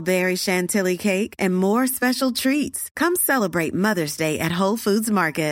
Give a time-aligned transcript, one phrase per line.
[0.00, 2.90] berry chantilly cake, and more special treats.
[2.96, 5.50] Come celebrate Mother's Day at Whole Foods Market.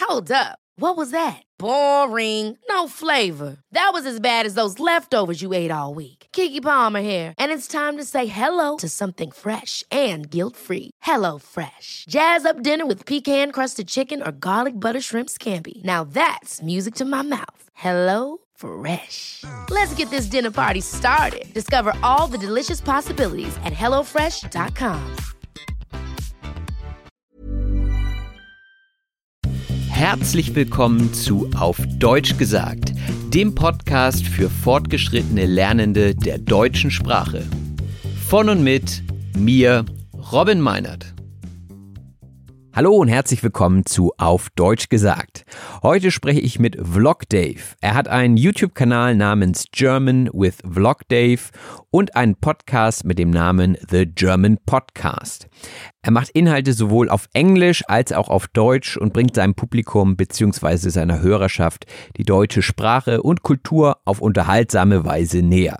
[0.00, 0.58] Hold up.
[0.76, 1.42] What was that?
[1.58, 2.58] Boring.
[2.68, 3.56] No flavor.
[3.72, 6.26] That was as bad as those leftovers you ate all week.
[6.32, 10.90] Kiki Palmer here, and it's time to say hello to something fresh and guilt-free.
[11.02, 12.04] Hello Fresh.
[12.08, 15.82] Jazz up dinner with pecan-crusted chicken or garlic butter shrimp scampi.
[15.84, 17.70] Now that's music to my mouth.
[17.74, 19.44] Hello Fresh.
[19.70, 21.52] Let's get this dinner party started.
[21.52, 25.00] Discover all the delicious possibilities at hellofresh.com.
[29.88, 32.92] Herzlich willkommen zu Auf Deutsch gesagt,
[33.32, 37.44] dem Podcast für fortgeschrittene Lernende der deutschen Sprache.
[38.28, 39.02] Von und mit
[39.36, 39.84] mir,
[40.32, 41.13] Robin Meinert.
[42.76, 45.44] Hallo und herzlich willkommen zu Auf Deutsch gesagt.
[45.84, 47.60] Heute spreche ich mit Vlog Dave.
[47.80, 51.40] Er hat einen YouTube-Kanal namens German with Vlog Dave
[51.92, 55.46] und einen Podcast mit dem Namen The German Podcast.
[56.02, 60.88] Er macht Inhalte sowohl auf Englisch als auch auf Deutsch und bringt seinem Publikum bzw.
[60.88, 61.86] seiner Hörerschaft
[62.16, 65.78] die deutsche Sprache und Kultur auf unterhaltsame Weise näher.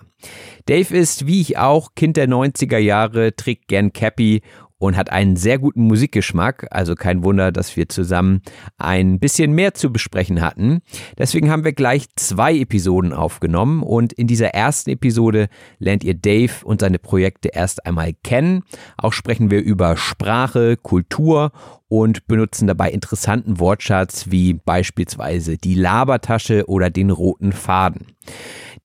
[0.66, 4.42] Dave ist, wie ich auch, Kind der 90er Jahre, trägt gern Cappy
[4.84, 8.42] und hat einen sehr guten Musikgeschmack, also kein Wunder, dass wir zusammen
[8.78, 10.80] ein bisschen mehr zu besprechen hatten.
[11.18, 16.52] Deswegen haben wir gleich zwei Episoden aufgenommen und in dieser ersten Episode lernt ihr Dave
[16.64, 18.62] und seine Projekte erst einmal kennen.
[18.96, 21.52] Auch sprechen wir über Sprache, Kultur
[21.88, 28.06] und benutzen dabei interessanten Wortschatz wie beispielsweise die Labertasche oder den roten Faden.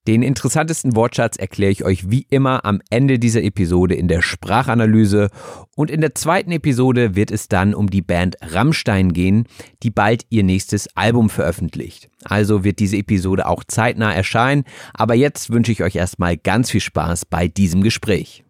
[0.10, 5.30] Den interessantesten Wortschatz erkläre ich euch wie immer am Ende dieser Episode in der Sprachanalyse
[5.76, 9.46] und in der zweiten Episode wird es dann um die Band Rammstein gehen,
[9.84, 12.10] die bald ihr nächstes Album veröffentlicht.
[12.24, 14.64] Also wird diese Episode auch zeitnah erscheinen,
[14.96, 18.44] aber jetzt wünsche ich euch erstmal ganz viel Spaß bei diesem Gespräch.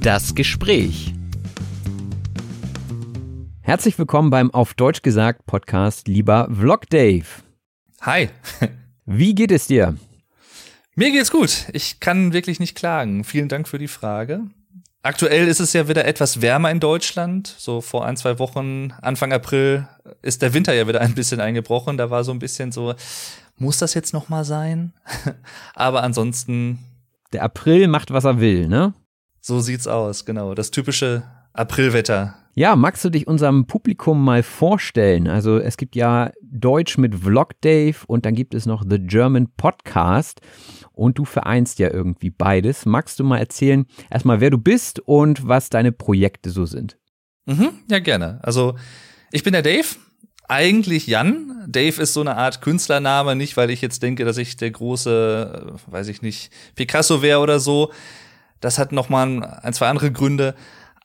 [0.00, 1.12] Das Gespräch.
[3.60, 7.26] Herzlich willkommen beim Auf Deutsch gesagt Podcast, lieber Vlog Dave.
[8.00, 8.30] Hi.
[9.04, 9.98] Wie geht es dir?
[10.94, 11.68] Mir geht's gut.
[11.72, 13.24] Ich kann wirklich nicht klagen.
[13.24, 14.42] Vielen Dank für die Frage.
[15.02, 17.54] Aktuell ist es ja wieder etwas wärmer in Deutschland.
[17.58, 19.88] So vor ein, zwei Wochen, Anfang April,
[20.20, 21.96] ist der Winter ja wieder ein bisschen eingebrochen.
[21.96, 22.94] Da war so ein bisschen so,
[23.56, 24.92] muss das jetzt noch mal sein?
[25.74, 26.78] Aber ansonsten.
[27.32, 28.92] Der April macht, was er will, ne?
[29.40, 30.54] So sieht's aus, genau.
[30.54, 31.22] Das typische
[31.54, 32.36] Aprilwetter.
[32.54, 35.26] Ja, magst du dich unserem Publikum mal vorstellen?
[35.26, 39.48] Also es gibt ja Deutsch mit Vlog Dave und dann gibt es noch The German
[39.56, 40.42] Podcast
[40.92, 42.84] und du vereinst ja irgendwie beides.
[42.84, 46.98] Magst du mal erzählen, erstmal wer du bist und was deine Projekte so sind?
[47.46, 48.38] Mhm, ja, gerne.
[48.42, 48.76] Also
[49.30, 49.86] ich bin der Dave,
[50.46, 51.64] eigentlich Jan.
[51.66, 55.78] Dave ist so eine Art Künstlername, nicht weil ich jetzt denke, dass ich der große,
[55.88, 57.90] äh, weiß ich nicht, Picasso wäre oder so.
[58.60, 60.54] Das hat noch mal ein, zwei andere Gründe.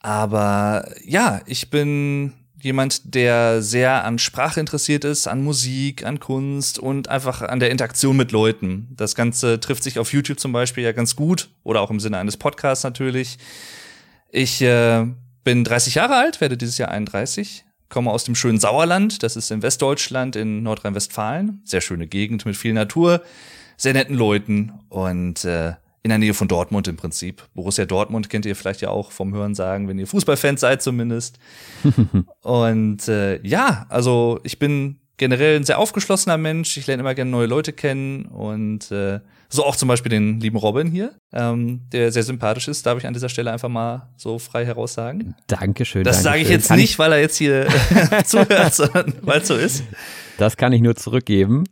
[0.01, 6.79] Aber ja, ich bin jemand, der sehr an Sprache interessiert ist, an Musik, an Kunst
[6.79, 8.87] und einfach an der Interaktion mit Leuten.
[8.95, 12.17] Das Ganze trifft sich auf YouTube zum Beispiel ja ganz gut oder auch im Sinne
[12.17, 13.37] eines Podcasts natürlich.
[14.29, 15.05] Ich äh,
[15.43, 19.51] bin 30 Jahre alt, werde dieses Jahr 31, komme aus dem schönen Sauerland, das ist
[19.51, 21.61] in Westdeutschland in Nordrhein-Westfalen.
[21.63, 23.21] Sehr schöne Gegend mit viel Natur,
[23.77, 25.73] sehr netten Leuten und äh,
[26.07, 27.43] in der Nähe von Dortmund im Prinzip.
[27.53, 31.37] Borussia Dortmund kennt ihr vielleicht ja auch vom Hören sagen, wenn ihr Fußballfans seid zumindest.
[32.43, 36.77] und äh, ja, also ich bin generell ein sehr aufgeschlossener Mensch.
[36.77, 39.19] Ich lerne immer gerne neue Leute kennen und äh,
[39.49, 42.85] so auch zum Beispiel den lieben Robin hier, ähm, der sehr sympathisch ist.
[42.85, 45.35] Darf ich an dieser Stelle einfach mal so frei heraus sagen?
[45.47, 46.05] Dankeschön.
[46.05, 47.67] Das sage ich jetzt kann nicht, weil er jetzt hier
[48.25, 49.83] zuhört, sondern weil es so ist.
[50.37, 51.65] Das kann ich nur zurückgeben.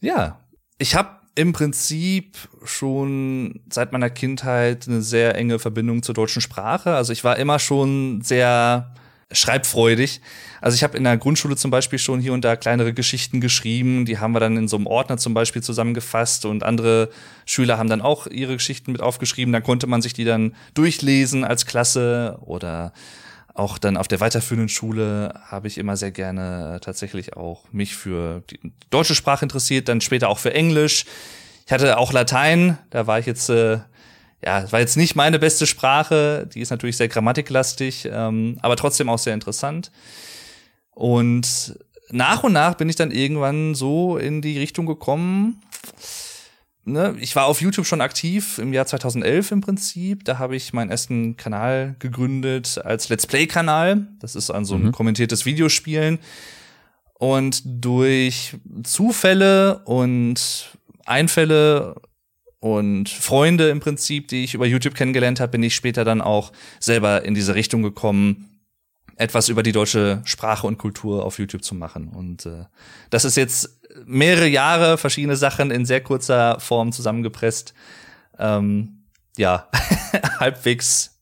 [0.00, 0.40] Ja,
[0.76, 6.94] ich habe im Prinzip schon seit meiner Kindheit eine sehr enge Verbindung zur deutschen Sprache.
[6.94, 8.94] Also ich war immer schon sehr
[9.32, 10.20] schreibfreudig.
[10.60, 14.04] Also ich habe in der Grundschule zum Beispiel schon hier und da kleinere Geschichten geschrieben,
[14.04, 17.10] die haben wir dann in so einem Ordner zum Beispiel zusammengefasst und andere
[17.46, 19.52] Schüler haben dann auch ihre Geschichten mit aufgeschrieben.
[19.52, 22.92] Da konnte man sich die dann durchlesen als Klasse oder
[23.54, 28.42] auch dann auf der weiterführenden Schule habe ich immer sehr gerne tatsächlich auch mich für
[28.50, 31.06] die deutsche Sprache interessiert, dann später auch für Englisch.
[31.64, 33.78] Ich hatte auch Latein, da war ich jetzt äh,
[34.44, 39.08] ja, war jetzt nicht meine beste Sprache, die ist natürlich sehr grammatiklastig, ähm, aber trotzdem
[39.08, 39.90] auch sehr interessant.
[40.90, 41.78] Und
[42.10, 45.62] nach und nach bin ich dann irgendwann so in die Richtung gekommen.
[46.86, 50.24] Ne, ich war auf YouTube schon aktiv im Jahr 2011 im Prinzip.
[50.24, 54.06] Da habe ich meinen ersten Kanal gegründet als Let's Play-Kanal.
[54.20, 54.92] Das ist an so ein mhm.
[54.92, 56.18] kommentiertes Videospielen.
[57.14, 60.76] Und durch Zufälle und
[61.06, 61.94] Einfälle
[62.60, 66.52] und Freunde im Prinzip, die ich über YouTube kennengelernt habe, bin ich später dann auch
[66.80, 68.53] selber in diese Richtung gekommen,
[69.16, 72.08] etwas über die deutsche Sprache und Kultur auf YouTube zu machen.
[72.08, 72.64] Und äh,
[73.10, 77.74] das ist jetzt mehrere Jahre, verschiedene Sachen in sehr kurzer Form zusammengepresst.
[78.38, 79.04] Ähm,
[79.36, 79.68] ja,
[80.40, 81.20] halbwegs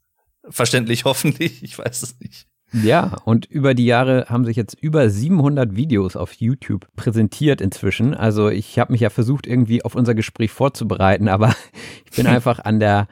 [0.48, 2.46] verständlich hoffentlich, ich weiß es nicht.
[2.72, 8.14] Ja, und über die Jahre haben sich jetzt über 700 Videos auf YouTube präsentiert inzwischen.
[8.14, 11.54] Also ich habe mich ja versucht, irgendwie auf unser Gespräch vorzubereiten, aber
[12.10, 13.08] ich bin einfach an der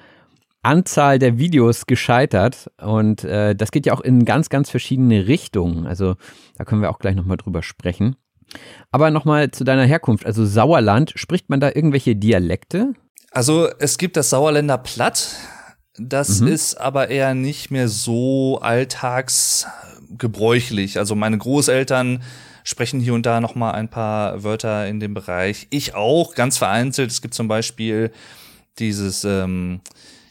[0.62, 2.70] Anzahl der Videos gescheitert.
[2.80, 5.86] Und äh, das geht ja auch in ganz, ganz verschiedene Richtungen.
[5.86, 6.16] Also
[6.56, 8.16] da können wir auch gleich nochmal drüber sprechen.
[8.90, 10.26] Aber nochmal zu deiner Herkunft.
[10.26, 12.94] Also Sauerland, spricht man da irgendwelche Dialekte?
[13.30, 15.36] Also es gibt das Sauerländer Platt.
[15.96, 16.48] Das mhm.
[16.48, 20.98] ist aber eher nicht mehr so alltagsgebräuchlich.
[20.98, 22.24] Also meine Großeltern
[22.64, 25.66] sprechen hier und da noch mal ein paar Wörter in dem Bereich.
[25.70, 27.10] Ich auch, ganz vereinzelt.
[27.10, 28.12] Es gibt zum Beispiel
[28.78, 29.80] dieses, ähm,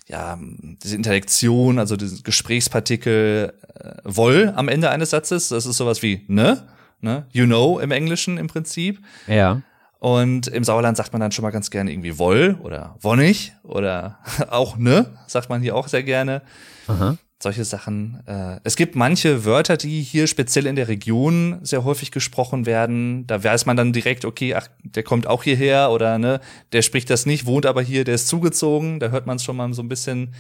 [0.09, 0.39] ja,
[0.83, 5.50] diese Interaktion, also dieses Gesprächspartikel äh, woll am Ende eines Satzes.
[5.50, 6.67] Das ist sowas wie ne,
[7.00, 9.00] ne, you know im Englischen im Prinzip.
[9.27, 9.61] Ja.
[10.00, 14.17] Und im Sauerland sagt man dann schon mal ganz gerne irgendwie woll oder wonnig oder
[14.50, 16.41] auch ne, sagt man hier auch sehr gerne.
[16.88, 17.17] Aha.
[17.41, 18.21] Solche Sachen.
[18.25, 23.25] Äh, es gibt manche Wörter, die hier speziell in der Region sehr häufig gesprochen werden.
[23.27, 26.41] Da weiß man dann direkt, okay, ach, der kommt auch hierher oder ne,
[26.74, 29.00] der spricht das nicht, wohnt aber hier, der ist zugezogen.
[29.00, 30.33] Da hört man es schon mal so ein bisschen,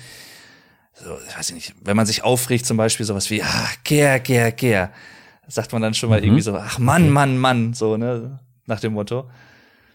[0.93, 4.51] so, ich weiß nicht, wenn man sich aufregt, zum Beispiel sowas wie, ah, ger, ger,
[4.51, 4.91] ger,
[5.47, 6.25] sagt man dann schon mal mhm.
[6.25, 9.29] irgendwie so, ach Mann, Mann, Mann, so, ne, nach dem Motto.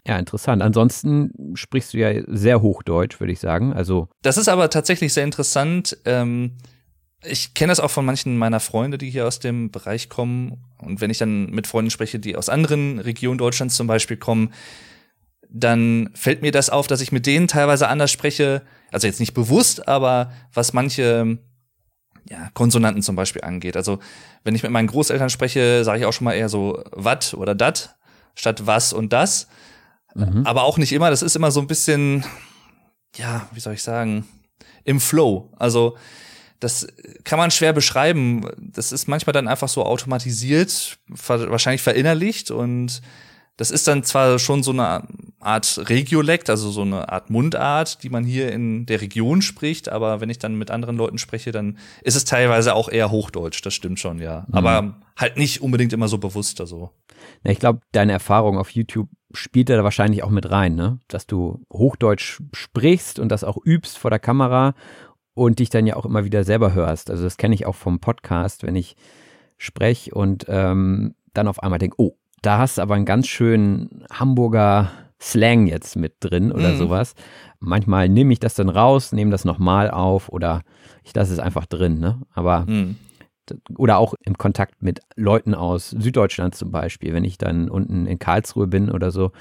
[0.07, 0.63] Ja, interessant.
[0.63, 3.73] Ansonsten sprichst du ja sehr Hochdeutsch, würde ich sagen.
[3.73, 5.97] Also das ist aber tatsächlich sehr interessant.
[6.05, 6.57] Ähm,
[7.27, 10.63] ich kenne das auch von manchen meiner Freunde, die hier aus dem Bereich kommen.
[10.77, 14.53] Und wenn ich dann mit Freunden spreche, die aus anderen Regionen Deutschlands zum Beispiel kommen,
[15.49, 18.61] dann fällt mir das auf, dass ich mit denen teilweise anders spreche.
[18.91, 21.37] Also jetzt nicht bewusst, aber was manche
[22.29, 23.77] ja, Konsonanten zum Beispiel angeht.
[23.77, 23.99] Also
[24.43, 27.55] wenn ich mit meinen Großeltern spreche, sage ich auch schon mal eher so wat oder
[27.55, 27.95] dat
[28.33, 29.47] statt was und das.
[30.13, 30.45] Mhm.
[30.45, 31.09] Aber auch nicht immer.
[31.09, 32.25] Das ist immer so ein bisschen,
[33.15, 34.25] ja, wie soll ich sagen,
[34.83, 35.51] im Flow.
[35.57, 35.95] Also
[36.59, 36.87] das
[37.23, 38.49] kann man schwer beschreiben.
[38.57, 43.01] Das ist manchmal dann einfach so automatisiert, wahrscheinlich verinnerlicht und
[43.57, 45.03] das ist dann zwar schon so eine
[45.39, 50.19] Art Regiolekt, also so eine Art Mundart, die man hier in der Region spricht, aber
[50.19, 53.73] wenn ich dann mit anderen Leuten spreche, dann ist es teilweise auch eher Hochdeutsch, das
[53.73, 54.45] stimmt schon, ja.
[54.47, 54.53] Mhm.
[54.55, 56.91] Aber halt nicht unbedingt immer so bewusst, also.
[57.43, 60.99] Ja, ich glaube, deine Erfahrung auf YouTube spielt da wahrscheinlich auch mit rein, ne?
[61.07, 64.73] Dass du Hochdeutsch sprichst und das auch übst vor der Kamera
[65.35, 67.11] und dich dann ja auch immer wieder selber hörst.
[67.11, 68.95] Also das kenne ich auch vom Podcast, wenn ich
[69.57, 74.03] spreche und ähm, dann auf einmal denke, oh, da hast du aber einen ganz schönen
[74.11, 76.77] Hamburger Slang jetzt mit drin oder mhm.
[76.77, 77.13] sowas.
[77.59, 80.61] Manchmal nehme ich das dann raus, nehme das nochmal auf oder
[81.03, 82.21] ich lasse es einfach drin, ne?
[82.33, 82.97] Aber mhm
[83.77, 88.19] oder auch im Kontakt mit Leuten aus Süddeutschland zum Beispiel, wenn ich dann unten in
[88.19, 89.31] Karlsruhe bin oder so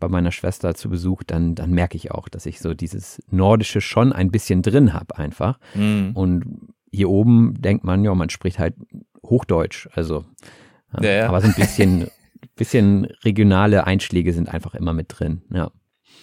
[0.00, 3.80] bei meiner Schwester zu Besuch, dann, dann merke ich auch, dass ich so dieses Nordische
[3.80, 5.58] schon ein bisschen drin habe einfach.
[5.74, 6.12] Mhm.
[6.14, 8.74] Und hier oben denkt man, ja, man spricht halt
[9.24, 10.24] Hochdeutsch, also
[11.00, 11.28] ja, ja.
[11.28, 12.10] aber so ein bisschen,
[12.56, 15.70] bisschen regionale Einschläge sind einfach immer mit drin, ja.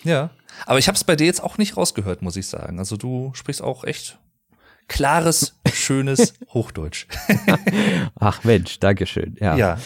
[0.03, 0.29] Ja,
[0.65, 2.79] aber ich habe es bei dir jetzt auch nicht rausgehört, muss ich sagen.
[2.79, 4.19] Also du sprichst auch echt
[4.88, 7.07] klares, schönes Hochdeutsch.
[8.19, 9.36] Ach Mensch, Dankeschön.
[9.39, 9.55] Ja.
[9.55, 9.77] ja.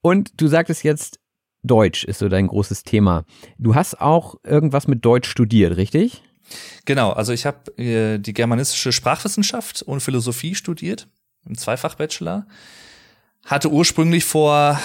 [0.00, 1.18] Und du sagtest jetzt,
[1.66, 3.24] Deutsch ist so dein großes Thema.
[3.58, 6.22] Du hast auch irgendwas mit Deutsch studiert, richtig?
[6.84, 11.08] Genau, also ich habe äh, die germanistische Sprachwissenschaft und Philosophie studiert,
[11.44, 12.46] im Zweifach-Bachelor.
[13.44, 14.78] Hatte ursprünglich vor,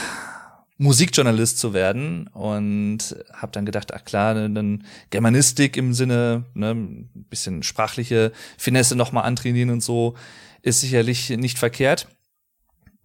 [0.81, 6.75] Musikjournalist zu werden und habe dann gedacht, ach klar, ne, dann Germanistik im Sinne, ne,
[7.13, 10.15] bisschen sprachliche Finesse nochmal antrainieren und so
[10.63, 12.07] ist sicherlich nicht verkehrt.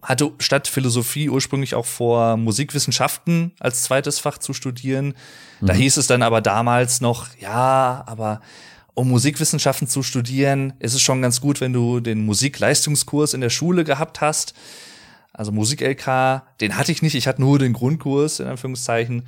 [0.07, 5.15] Hatte statt Philosophie ursprünglich auch vor, Musikwissenschaften als zweites Fach zu studieren.
[5.59, 5.79] Da mhm.
[5.79, 8.39] hieß es dann aber damals noch, ja, aber
[8.93, 13.49] um Musikwissenschaften zu studieren, ist es schon ganz gut, wenn du den Musikleistungskurs in der
[13.49, 14.53] Schule gehabt hast.
[15.33, 19.23] Also Musik-LK, den hatte ich nicht, ich hatte nur den Grundkurs, in Anführungszeichen.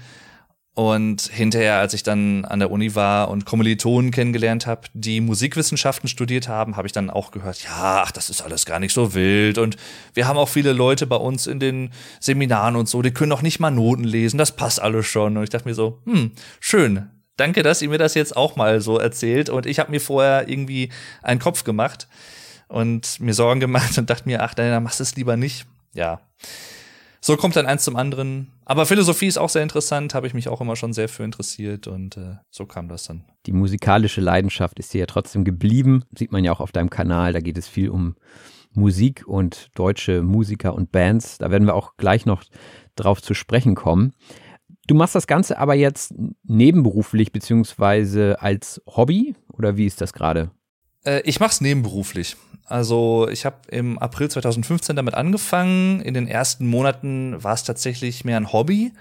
[0.80, 6.08] Und hinterher, als ich dann an der Uni war und Kommilitonen kennengelernt habe, die Musikwissenschaften
[6.08, 9.14] studiert haben, habe ich dann auch gehört, ja, ach, das ist alles gar nicht so
[9.14, 9.58] wild.
[9.58, 9.76] Und
[10.14, 13.42] wir haben auch viele Leute bei uns in den Seminaren und so, die können auch
[13.42, 15.36] nicht mal Noten lesen, das passt alles schon.
[15.36, 16.32] Und ich dachte mir so, hm,
[16.62, 17.10] schön.
[17.36, 19.50] Danke, dass ihr mir das jetzt auch mal so erzählt.
[19.50, 22.08] Und ich habe mir vorher irgendwie einen Kopf gemacht
[22.70, 25.66] und mir Sorgen gemacht und dachte mir, ach, dann machst du es lieber nicht.
[25.94, 26.22] Ja
[27.22, 28.52] so kommt dann eins zum anderen.
[28.66, 31.88] Aber Philosophie ist auch sehr interessant, habe ich mich auch immer schon sehr für interessiert
[31.88, 33.26] und äh, so kam das dann.
[33.46, 37.34] Die musikalische Leidenschaft ist dir ja trotzdem geblieben, sieht man ja auch auf deinem Kanal,
[37.34, 38.16] da geht es viel um
[38.74, 41.40] Musik und deutsche Musiker und Bands.
[41.40, 42.44] Da werden wir auch gleich noch
[42.96, 44.14] drauf zu sprechen kommen.
[44.88, 50.52] Du machst das Ganze aber jetzt nebenberuflich beziehungsweise als Hobby oder wie ist das gerade?
[51.04, 52.38] Äh, ich mache es nebenberuflich.
[52.70, 56.02] Also ich habe im April 2015 damit angefangen.
[56.02, 58.94] In den ersten Monaten war es tatsächlich mehr ein Hobby.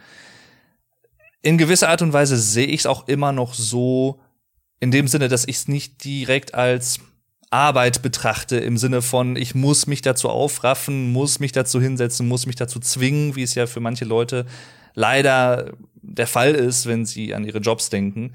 [1.42, 4.20] In gewisser Art und Weise sehe ich es auch immer noch so,
[4.80, 6.98] in dem Sinne, dass ich es nicht direkt als
[7.50, 12.46] Arbeit betrachte, im Sinne von, ich muss mich dazu aufraffen, muss mich dazu hinsetzen, muss
[12.46, 14.46] mich dazu zwingen, wie es ja für manche Leute
[14.94, 18.32] leider der Fall ist, wenn sie an ihre Jobs denken.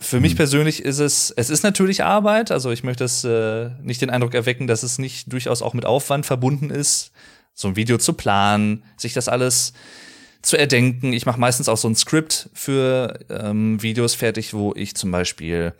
[0.00, 0.36] Für mich hm.
[0.36, 4.32] persönlich ist es, es ist natürlich Arbeit, also ich möchte es äh, nicht den Eindruck
[4.32, 7.10] erwecken, dass es nicht durchaus auch mit Aufwand verbunden ist,
[7.52, 9.72] so ein Video zu planen, sich das alles
[10.40, 11.12] zu erdenken.
[11.12, 15.74] Ich mache meistens auch so ein Skript für ähm, Videos fertig, wo ich zum Beispiel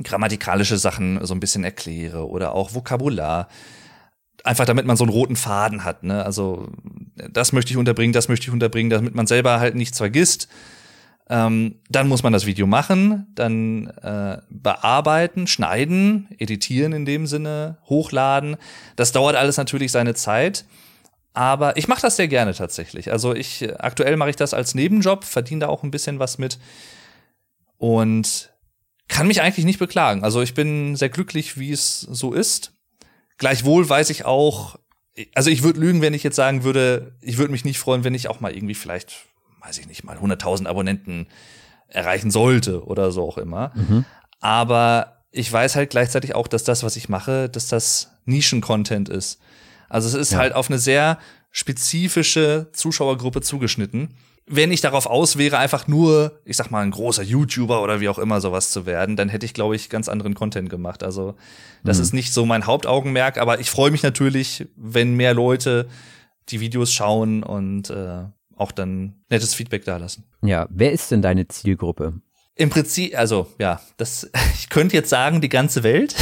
[0.00, 3.48] grammatikalische Sachen so ein bisschen erkläre oder auch Vokabular.
[4.44, 6.24] Einfach damit man so einen roten Faden hat, ne?
[6.24, 6.68] Also
[7.30, 10.48] das möchte ich unterbringen, das möchte ich unterbringen, damit man selber halt nichts vergisst
[11.30, 17.78] ähm, dann muss man das Video machen, dann äh, bearbeiten, schneiden, editieren in dem Sinne,
[17.88, 18.56] hochladen.
[18.96, 20.66] Das dauert alles natürlich seine Zeit.
[21.32, 23.10] Aber ich mache das sehr gerne tatsächlich.
[23.10, 26.58] Also ich aktuell mache ich das als Nebenjob, verdiene da auch ein bisschen was mit
[27.76, 28.50] und
[29.08, 30.24] kann mich eigentlich nicht beklagen.
[30.24, 32.72] Also ich bin sehr glücklich, wie es so ist.
[33.36, 34.78] Gleichwohl weiß ich auch,
[35.34, 38.14] also ich würde lügen, wenn ich jetzt sagen würde, ich würde mich nicht freuen, wenn
[38.14, 39.26] ich auch mal irgendwie vielleicht
[39.64, 41.26] weiß ich nicht mal, 100.000 Abonnenten
[41.88, 43.72] erreichen sollte oder so auch immer.
[43.74, 44.04] Mhm.
[44.40, 49.40] Aber ich weiß halt gleichzeitig auch, dass das, was ich mache, dass das Nischen-Content ist.
[49.88, 50.38] Also es ist ja.
[50.38, 51.18] halt auf eine sehr
[51.50, 54.14] spezifische Zuschauergruppe zugeschnitten.
[54.46, 58.08] Wenn ich darauf aus wäre, einfach nur, ich sag mal, ein großer YouTuber oder wie
[58.08, 61.02] auch immer sowas zu werden, dann hätte ich, glaube ich, ganz anderen Content gemacht.
[61.02, 61.34] Also
[61.82, 62.02] das mhm.
[62.02, 65.88] ist nicht so mein Hauptaugenmerk, aber ich freue mich natürlich, wenn mehr Leute
[66.50, 68.24] die Videos schauen und äh,
[68.56, 70.24] auch dann nettes Feedback da lassen.
[70.42, 72.20] Ja, wer ist denn deine Zielgruppe?
[72.56, 76.14] Im Prinzip, also ja, das, ich könnte jetzt sagen, die ganze Welt.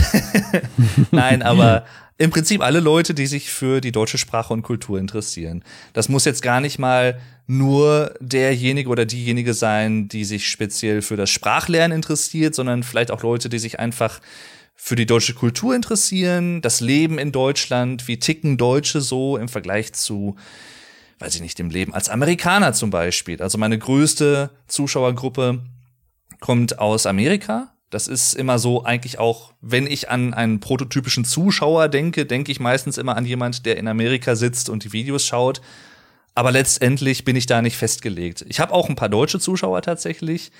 [1.10, 1.84] Nein, aber
[2.18, 5.64] im Prinzip alle Leute, die sich für die deutsche Sprache und Kultur interessieren.
[5.92, 11.16] Das muss jetzt gar nicht mal nur derjenige oder diejenige sein, die sich speziell für
[11.16, 14.20] das Sprachlernen interessiert, sondern vielleicht auch Leute, die sich einfach
[14.74, 19.92] für die deutsche Kultur interessieren, das Leben in Deutschland, wie ticken Deutsche so im Vergleich
[19.92, 20.36] zu
[21.22, 23.40] weiß ich nicht, im Leben als Amerikaner zum Beispiel.
[23.40, 25.62] Also meine größte Zuschauergruppe
[26.40, 27.74] kommt aus Amerika.
[27.90, 32.58] Das ist immer so eigentlich auch, wenn ich an einen prototypischen Zuschauer denke, denke ich
[32.58, 35.60] meistens immer an jemand, der in Amerika sitzt und die Videos schaut.
[36.34, 38.44] Aber letztendlich bin ich da nicht festgelegt.
[38.48, 40.50] Ich habe auch ein paar deutsche Zuschauer tatsächlich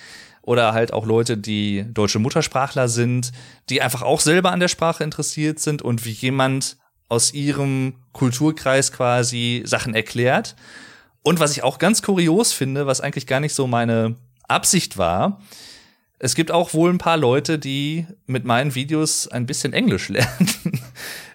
[0.43, 3.33] oder halt auch Leute, die deutsche Muttersprachler sind,
[3.69, 6.77] die einfach auch selber an der Sprache interessiert sind und wie jemand
[7.13, 10.57] aus ihrem Kulturkreis quasi Sachen erklärt.
[11.23, 14.17] Und was ich auch ganz kurios finde, was eigentlich gar nicht so meine
[14.49, 15.39] Absicht war,
[16.19, 20.49] es gibt auch wohl ein paar Leute, die mit meinen Videos ein bisschen Englisch lernen.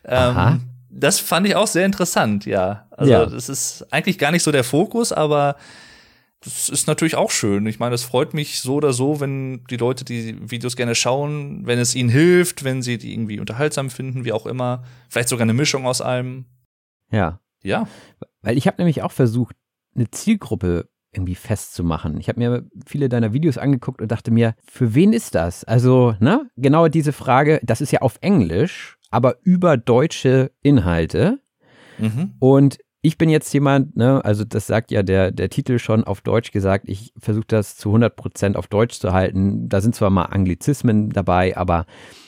[0.06, 2.88] ähm, das fand ich auch sehr interessant, ja.
[2.90, 3.26] Also ja.
[3.28, 5.58] das ist eigentlich gar nicht so der Fokus, aber
[6.42, 7.66] das ist natürlich auch schön.
[7.66, 11.66] Ich meine, es freut mich so oder so, wenn die Leute die Videos gerne schauen,
[11.66, 14.84] wenn es ihnen hilft, wenn sie die irgendwie unterhaltsam finden, wie auch immer.
[15.10, 16.46] Vielleicht sogar eine Mischung aus allem.
[17.12, 17.40] Ja.
[17.64, 17.88] Ja.
[18.42, 19.56] Weil ich habe nämlich auch versucht,
[19.96, 22.20] eine Zielgruppe irgendwie festzumachen.
[22.20, 25.64] Ich habe mir viele deiner Videos angeguckt und dachte mir, für wen ist das?
[25.64, 31.40] Also, ne, genau diese Frage, das ist ja auf Englisch, aber über deutsche Inhalte.
[31.98, 32.36] Mhm.
[32.40, 36.20] Und ich bin jetzt jemand, ne, also das sagt ja der, der Titel schon auf
[36.20, 39.70] Deutsch gesagt, ich versuche das zu 100 Prozent auf Deutsch zu halten.
[39.70, 41.86] Da sind zwar mal Anglizismen dabei, aber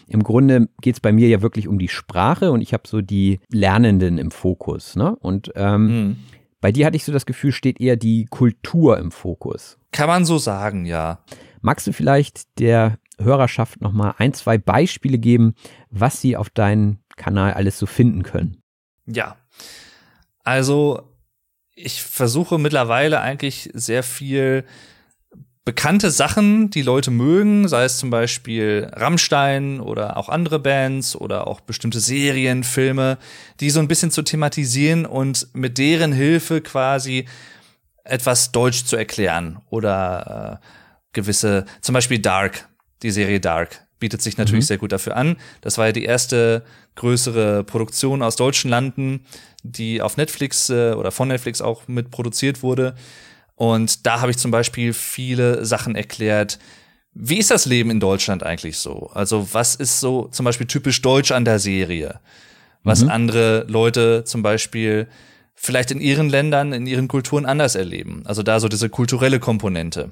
[0.08, 3.02] im Grunde geht es bei mir ja wirklich um die Sprache und ich habe so
[3.02, 4.96] die Lernenden im Fokus.
[4.96, 5.18] Ne?
[5.18, 6.16] Und ähm, mhm.
[6.62, 9.78] bei dir hatte ich so das Gefühl, steht eher die Kultur im Fokus.
[9.92, 11.20] Kann man so sagen, ja.
[11.62, 15.56] Magst du vielleicht der Hörerschaft nochmal ein, zwei Beispiele geben,
[15.90, 18.62] was sie auf deinem Kanal alles so finden können?
[19.06, 19.36] Ja.
[20.50, 21.04] Also,
[21.76, 24.66] ich versuche mittlerweile eigentlich sehr viel
[25.64, 31.46] bekannte Sachen, die Leute mögen, sei es zum Beispiel Rammstein oder auch andere Bands oder
[31.46, 33.20] auch bestimmte Serien, Filme,
[33.60, 37.26] die so ein bisschen zu thematisieren und mit deren Hilfe quasi
[38.04, 40.66] etwas Deutsch zu erklären oder äh,
[41.14, 42.68] gewisse, zum Beispiel Dark,
[43.04, 44.68] die Serie Dark bietet sich natürlich mhm.
[44.68, 45.38] sehr gut dafür an.
[45.62, 46.64] Das war ja die erste
[46.96, 49.26] größere Produktion aus deutschen Landen,
[49.64, 52.96] die auf Netflix äh, oder von Netflix auch mit produziert wurde.
[53.56, 56.60] Und da habe ich zum Beispiel viele Sachen erklärt.
[57.14, 59.10] Wie ist das Leben in Deutschland eigentlich so?
[59.14, 62.20] Also was ist so zum Beispiel typisch deutsch an der Serie?
[62.84, 63.10] Was mhm.
[63.10, 65.08] andere Leute zum Beispiel
[65.56, 68.24] vielleicht in ihren Ländern, in ihren Kulturen anders erleben.
[68.26, 70.12] Also da so diese kulturelle Komponente.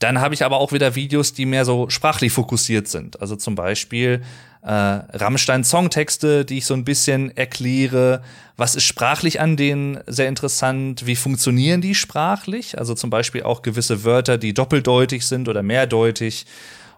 [0.00, 3.20] Dann habe ich aber auch wieder Videos, die mehr so sprachlich fokussiert sind.
[3.20, 4.22] Also zum Beispiel
[4.62, 8.22] äh, Rammstein-Songtexte, die ich so ein bisschen erkläre.
[8.56, 11.04] Was ist sprachlich an denen sehr interessant?
[11.06, 12.78] Wie funktionieren die sprachlich?
[12.78, 16.46] Also zum Beispiel auch gewisse Wörter, die doppeldeutig sind oder mehrdeutig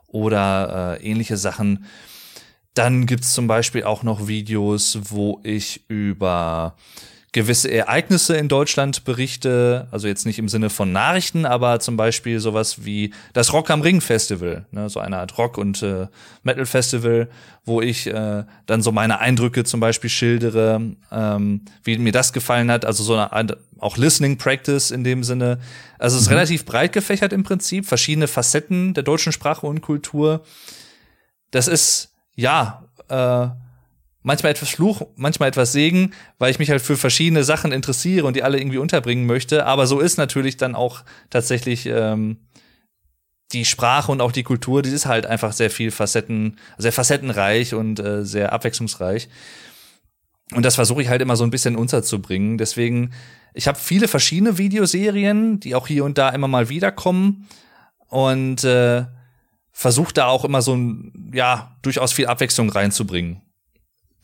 [0.09, 1.87] oder äh, ähnliche Sachen.
[2.75, 6.77] Dann gibt's zum Beispiel auch noch Videos, wo ich über
[7.35, 12.39] gewisse Ereignisse in Deutschland berichte, also jetzt nicht im Sinne von Nachrichten, aber zum Beispiel
[12.39, 16.07] sowas wie das Rock am Ring Festival, ne, so eine Art Rock- und äh,
[16.45, 17.29] Metal Festival,
[17.65, 22.71] wo ich äh, dann so meine Eindrücke zum Beispiel schildere, ähm, wie mir das gefallen
[22.71, 25.59] hat, also so eine Art auch Listening Practice in dem Sinne.
[25.99, 26.37] Also es ist mhm.
[26.37, 30.45] relativ breit gefächert im Prinzip, verschiedene Facetten der deutschen Sprache und Kultur.
[31.51, 33.49] Das ist ja äh,
[34.25, 38.35] manchmal etwas Fluch, manchmal etwas Segen, weil ich mich halt für verschiedene Sachen interessiere und
[38.35, 39.67] die alle irgendwie unterbringen möchte.
[39.67, 42.39] Aber so ist natürlich dann auch tatsächlich ähm,
[43.53, 47.75] die Sprache und auch die Kultur, die ist halt einfach sehr viel Facetten, sehr facettenreich
[47.75, 49.29] und äh, sehr abwechslungsreich.
[50.53, 52.57] Und das versuche ich halt immer so ein bisschen unterzubringen.
[52.57, 53.13] Deswegen,
[53.53, 57.47] ich habe viele verschiedene Videoserien, die auch hier und da immer mal wiederkommen.
[58.09, 59.05] Und äh,
[59.71, 63.43] versuche da auch immer so ein, ja, durchaus viel Abwechslung reinzubringen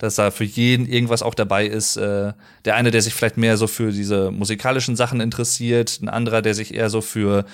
[0.00, 1.96] dass da für jeden irgendwas auch dabei ist.
[1.96, 2.32] Äh,
[2.64, 6.54] der eine, der sich vielleicht mehr so für diese musikalischen Sachen interessiert, ein anderer, der
[6.54, 7.44] sich eher so für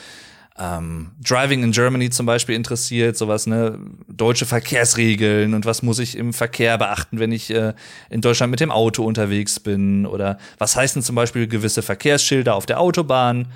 [0.59, 3.79] ähm, Driving in Germany zum Beispiel interessiert, sowas, ne,
[4.09, 7.75] deutsche Verkehrsregeln und was muss ich im Verkehr beachten, wenn ich äh,
[8.09, 12.65] in Deutschland mit dem Auto unterwegs bin oder was heißen zum Beispiel gewisse Verkehrsschilder auf
[12.65, 13.49] der Autobahn,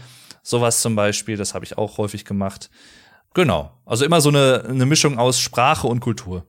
[0.42, 2.70] sowas zum Beispiel, das habe ich auch häufig gemacht.
[3.33, 6.44] Genau, also immer so eine, eine Mischung aus Sprache und Kultur.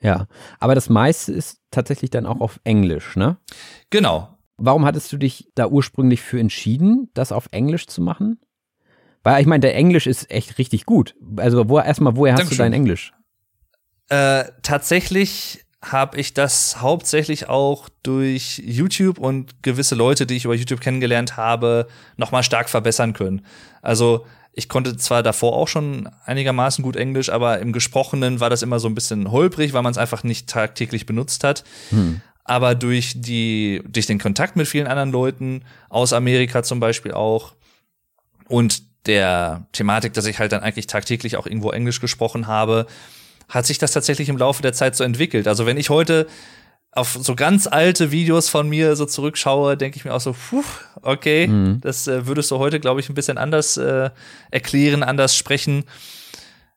[0.00, 0.26] Ja,
[0.60, 3.36] aber das meiste ist tatsächlich dann auch auf Englisch, ne?
[3.90, 4.38] Genau.
[4.56, 8.40] Warum hattest du dich da ursprünglich für entschieden, das auf Englisch zu machen?
[9.22, 11.14] Weil ich meine, der Englisch ist echt richtig gut.
[11.36, 12.58] Also wo erstmal, woher hast Dankeschön.
[12.58, 13.12] du dein Englisch?
[14.08, 20.54] Äh, tatsächlich habe ich das hauptsächlich auch durch YouTube und gewisse Leute, die ich über
[20.54, 23.44] YouTube kennengelernt habe, nochmal stark verbessern können.
[23.80, 24.26] Also
[24.58, 28.80] ich konnte zwar davor auch schon einigermaßen gut Englisch, aber im Gesprochenen war das immer
[28.80, 31.62] so ein bisschen holprig, weil man es einfach nicht tagtäglich benutzt hat.
[31.90, 32.20] Hm.
[32.42, 37.54] Aber durch die, durch den Kontakt mit vielen anderen Leuten aus Amerika zum Beispiel auch
[38.48, 42.86] und der Thematik, dass ich halt dann eigentlich tagtäglich auch irgendwo Englisch gesprochen habe,
[43.48, 45.46] hat sich das tatsächlich im Laufe der Zeit so entwickelt.
[45.46, 46.26] Also wenn ich heute
[46.98, 50.64] auf so ganz alte Videos von mir so zurückschaue, denke ich mir auch so, puh,
[51.02, 51.80] okay, mhm.
[51.80, 54.10] das äh, würdest du heute, glaube ich, ein bisschen anders äh,
[54.50, 55.84] erklären, anders sprechen.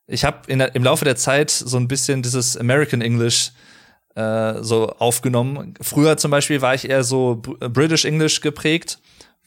[0.07, 3.51] Ich habe im Laufe der Zeit so ein bisschen dieses American English
[4.15, 5.73] äh, so aufgenommen.
[5.81, 8.99] Früher zum Beispiel war ich eher so British English geprägt,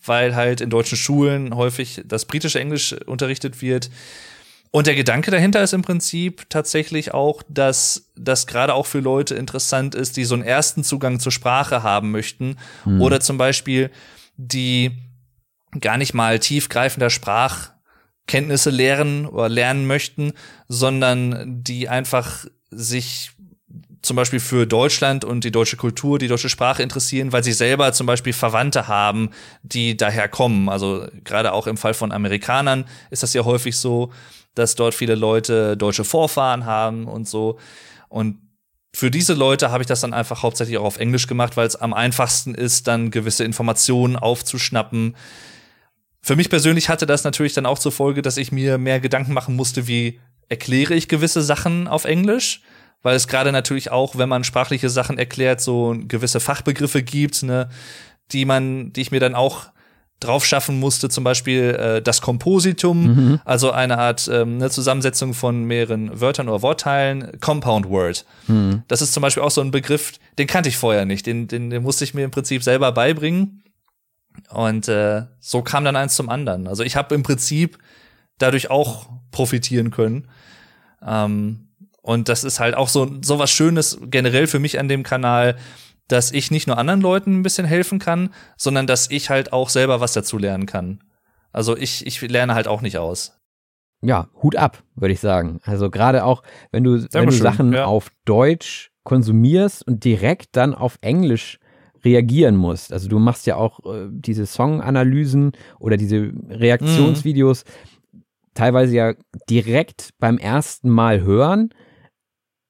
[0.04, 3.90] weil halt in deutschen Schulen häufig das britische Englisch unterrichtet wird.
[4.74, 9.36] Und der Gedanke dahinter ist im Prinzip tatsächlich auch, dass das gerade auch für Leute
[9.36, 13.00] interessant ist, die so einen ersten Zugang zur Sprache haben möchten hm.
[13.00, 13.92] oder zum Beispiel
[14.36, 14.90] die
[15.78, 20.32] gar nicht mal tiefgreifender Sprachkenntnisse lehren oder lernen möchten,
[20.66, 23.30] sondern die einfach sich
[24.02, 27.92] zum Beispiel für Deutschland und die deutsche Kultur, die deutsche Sprache interessieren, weil sie selber
[27.92, 29.30] zum Beispiel Verwandte haben,
[29.62, 30.68] die daher kommen.
[30.68, 34.10] Also gerade auch im Fall von Amerikanern ist das ja häufig so,
[34.54, 37.58] dass dort viele Leute deutsche Vorfahren haben und so.
[38.08, 38.38] Und
[38.94, 41.74] für diese Leute habe ich das dann einfach hauptsächlich auch auf Englisch gemacht, weil es
[41.76, 45.16] am einfachsten ist, dann gewisse Informationen aufzuschnappen.
[46.22, 49.34] Für mich persönlich hatte das natürlich dann auch zur Folge, dass ich mir mehr Gedanken
[49.34, 52.62] machen musste, wie erkläre ich gewisse Sachen auf Englisch,
[53.02, 57.68] weil es gerade natürlich auch, wenn man sprachliche Sachen erklärt, so gewisse Fachbegriffe gibt, ne,
[58.30, 59.66] die man, die ich mir dann auch
[60.20, 63.40] drauf schaffen musste, zum Beispiel äh, das Kompositum, mhm.
[63.44, 68.24] also eine Art ähm, eine Zusammensetzung von mehreren Wörtern oder Wortteilen, Compound Word.
[68.46, 68.82] Mhm.
[68.88, 71.70] Das ist zum Beispiel auch so ein Begriff, den kannte ich vorher nicht, den, den,
[71.70, 73.62] den musste ich mir im Prinzip selber beibringen.
[74.50, 76.66] Und äh, so kam dann eins zum anderen.
[76.66, 77.78] Also ich habe im Prinzip
[78.38, 80.28] dadurch auch profitieren können.
[81.06, 81.68] Ähm,
[82.02, 85.56] und das ist halt auch so, so was Schönes generell für mich an dem Kanal,
[86.08, 89.68] dass ich nicht nur anderen Leuten ein bisschen helfen kann, sondern dass ich halt auch
[89.68, 91.02] selber was dazu lernen kann.
[91.52, 93.40] Also ich, ich lerne halt auch nicht aus.
[94.02, 95.60] Ja, Hut ab, würde ich sagen.
[95.64, 97.86] Also gerade auch, wenn du, wenn du Sachen ja.
[97.86, 101.58] auf Deutsch konsumierst und direkt dann auf Englisch
[102.04, 102.92] reagieren musst.
[102.92, 108.22] Also du machst ja auch äh, diese Songanalysen oder diese Reaktionsvideos mhm.
[108.52, 109.14] teilweise ja
[109.48, 111.70] direkt beim ersten Mal hören.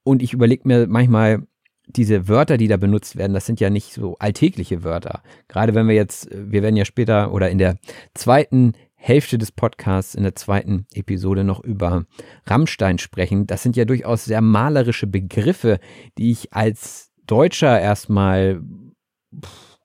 [0.04, 1.46] Und ich überlege mir manchmal,
[1.96, 5.22] diese Wörter, die da benutzt werden, das sind ja nicht so alltägliche Wörter.
[5.48, 7.76] Gerade wenn wir jetzt, wir werden ja später oder in der
[8.14, 12.06] zweiten Hälfte des Podcasts, in der zweiten Episode noch über
[12.46, 13.46] Rammstein sprechen.
[13.46, 15.78] Das sind ja durchaus sehr malerische Begriffe,
[16.16, 18.62] die ich als Deutscher erstmal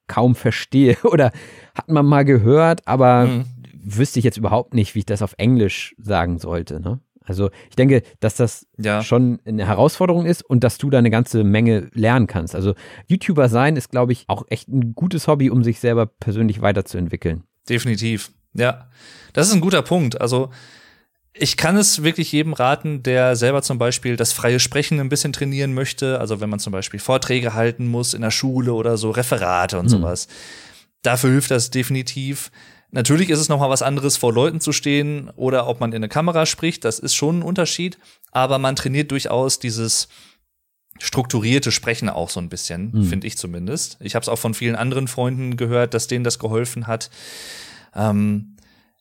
[0.07, 1.31] kaum verstehe oder
[1.75, 3.45] hat man mal gehört, aber mhm.
[3.73, 6.79] wüsste ich jetzt überhaupt nicht, wie ich das auf Englisch sagen sollte.
[6.79, 7.01] Ne?
[7.29, 9.01] Also ich denke, dass das ja.
[9.03, 12.55] schon eine Herausforderung ist und dass du da eine ganze Menge lernen kannst.
[12.55, 12.73] Also
[13.07, 17.43] YouTuber sein ist, glaube ich, auch echt ein gutes Hobby, um sich selber persönlich weiterzuentwickeln.
[17.67, 18.31] Definitiv.
[18.53, 18.89] Ja,
[19.33, 20.19] das ist ein guter Punkt.
[20.19, 20.49] Also
[21.33, 25.33] ich kann es wirklich jedem raten, der selber zum Beispiel das freie Sprechen ein bisschen
[25.33, 26.19] trainieren möchte.
[26.19, 29.85] Also wenn man zum Beispiel Vorträge halten muss in der Schule oder so, Referate und
[29.85, 29.89] hm.
[29.89, 30.27] sowas.
[31.01, 32.51] Dafür hilft das definitiv.
[32.91, 35.97] Natürlich ist es noch mal was anderes, vor Leuten zu stehen oder ob man in
[35.97, 36.86] eine Kamera spricht.
[36.86, 37.97] Das ist schon ein Unterschied.
[38.32, 40.08] Aber man trainiert durchaus dieses
[40.99, 43.04] strukturierte Sprechen auch so ein bisschen, mhm.
[43.04, 43.97] finde ich zumindest.
[44.02, 47.10] Ich habe es auch von vielen anderen Freunden gehört, dass denen das geholfen hat.
[47.95, 48.58] Ähm,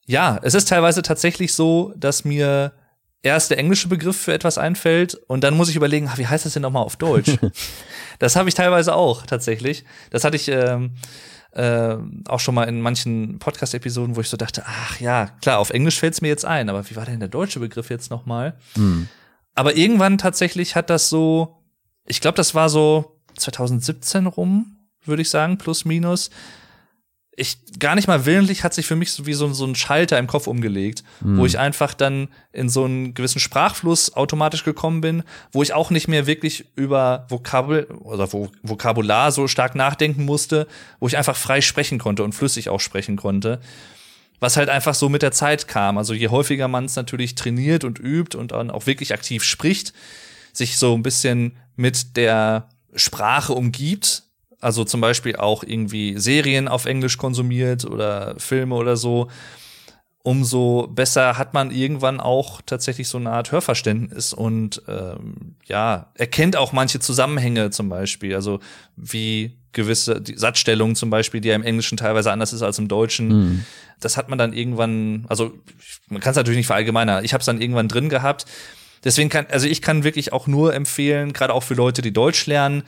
[0.06, 2.72] ja, es ist teilweise tatsächlich so, dass mir
[3.22, 6.46] erst der englische Begriff für etwas einfällt und dann muss ich überlegen, ach, wie heißt
[6.46, 7.36] das denn nochmal auf Deutsch?
[8.18, 9.84] das habe ich teilweise auch tatsächlich.
[10.10, 10.92] Das hatte ich ähm,
[11.52, 11.96] äh,
[12.28, 15.98] auch schon mal in manchen Podcast-Episoden, wo ich so dachte, ach ja, klar, auf Englisch
[15.98, 18.56] fällt es mir jetzt ein, aber wie war denn der deutsche Begriff jetzt nochmal?
[18.76, 19.08] Mhm.
[19.54, 21.62] Aber irgendwann tatsächlich hat das so,
[22.04, 26.30] ich glaube, das war so 2017 rum, würde ich sagen, plus minus
[27.38, 30.18] ich gar nicht mal willentlich hat sich für mich so wie so, so ein Schalter
[30.18, 31.38] im Kopf umgelegt, mhm.
[31.38, 35.22] wo ich einfach dann in so einen gewissen Sprachfluss automatisch gekommen bin,
[35.52, 40.66] wo ich auch nicht mehr wirklich über Vokabel oder Vokabular so stark nachdenken musste,
[40.98, 43.60] wo ich einfach frei sprechen konnte und flüssig auch sprechen konnte.
[44.40, 45.96] Was halt einfach so mit der Zeit kam.
[45.96, 49.92] Also je häufiger man es natürlich trainiert und übt und dann auch wirklich aktiv spricht,
[50.52, 54.27] sich so ein bisschen mit der Sprache umgibt,
[54.60, 59.28] also zum Beispiel auch irgendwie Serien auf Englisch konsumiert oder Filme oder so,
[60.22, 66.56] umso besser hat man irgendwann auch tatsächlich so eine Art Hörverständnis und ähm, ja, erkennt
[66.56, 68.60] auch manche Zusammenhänge zum Beispiel, also
[68.96, 73.28] wie gewisse Satzstellungen zum Beispiel, die ja im Englischen teilweise anders ist als im Deutschen.
[73.28, 73.64] Mhm.
[74.00, 75.52] Das hat man dann irgendwann, also
[76.08, 77.24] man kann es natürlich nicht verallgemeinern.
[77.24, 78.44] Ich habe es dann irgendwann drin gehabt.
[79.04, 82.46] Deswegen kann, also ich kann wirklich auch nur empfehlen, gerade auch für Leute, die Deutsch
[82.46, 82.82] lernen,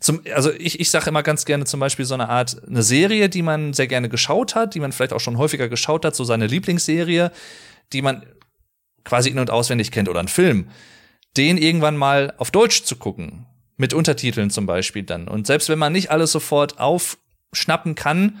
[0.00, 3.28] zum, also ich, ich sage immer ganz gerne zum Beispiel so eine Art, eine Serie,
[3.28, 6.24] die man sehr gerne geschaut hat, die man vielleicht auch schon häufiger geschaut hat, so
[6.24, 7.30] seine Lieblingsserie,
[7.92, 8.26] die man
[9.04, 10.68] quasi in- und auswendig kennt oder einen Film,
[11.36, 15.28] den irgendwann mal auf Deutsch zu gucken, mit Untertiteln zum Beispiel dann.
[15.28, 18.38] Und selbst wenn man nicht alles sofort aufschnappen kann,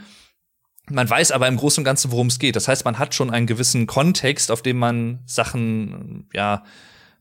[0.90, 2.56] man weiß aber im Großen und Ganzen, worum es geht.
[2.56, 6.64] Das heißt, man hat schon einen gewissen Kontext, auf dem man Sachen, ja,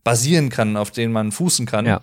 [0.04, 1.86] basieren kann, auf den man fußen kann.
[1.86, 2.02] Ja.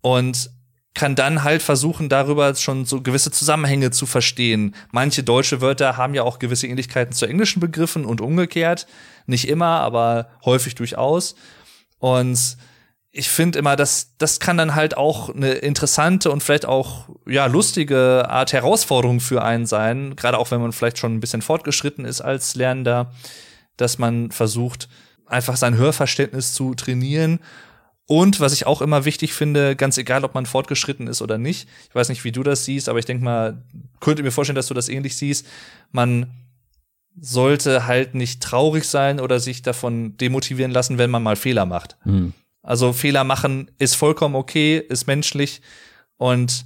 [0.00, 0.50] Und
[0.98, 4.74] kann dann halt versuchen, darüber schon so gewisse Zusammenhänge zu verstehen.
[4.90, 8.88] Manche deutsche Wörter haben ja auch gewisse Ähnlichkeiten zu englischen Begriffen und umgekehrt.
[9.26, 11.36] Nicht immer, aber häufig durchaus.
[12.00, 12.56] Und
[13.12, 17.46] ich finde immer, dass das kann dann halt auch eine interessante und vielleicht auch ja
[17.46, 22.04] lustige Art Herausforderung für einen sein, gerade auch wenn man vielleicht schon ein bisschen fortgeschritten
[22.04, 23.12] ist als Lernender,
[23.76, 24.88] dass man versucht
[25.26, 27.38] einfach sein Hörverständnis zu trainieren
[28.10, 31.68] und was ich auch immer wichtig finde, ganz egal, ob man fortgeschritten ist oder nicht,
[31.90, 33.62] ich weiß nicht, wie du das siehst, aber ich denke mal,
[34.00, 35.46] könnte mir vorstellen, dass du das ähnlich siehst,
[35.92, 36.30] man
[37.20, 41.98] sollte halt nicht traurig sein oder sich davon demotivieren lassen, wenn man mal Fehler macht.
[42.06, 42.32] Mhm.
[42.62, 45.60] Also Fehler machen ist vollkommen okay, ist menschlich
[46.16, 46.64] und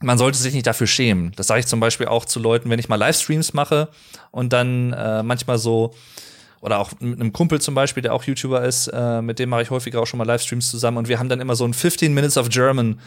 [0.00, 1.32] man sollte sich nicht dafür schämen.
[1.36, 3.88] Das sage ich zum Beispiel auch zu Leuten, wenn ich mal Livestreams mache
[4.30, 5.94] und dann äh, manchmal so
[6.64, 9.60] oder auch mit einem Kumpel zum Beispiel, der auch YouTuber ist, äh, mit dem mache
[9.60, 12.14] ich häufiger auch schon mal Livestreams zusammen und wir haben dann immer so ein 15
[12.14, 13.00] Minutes of German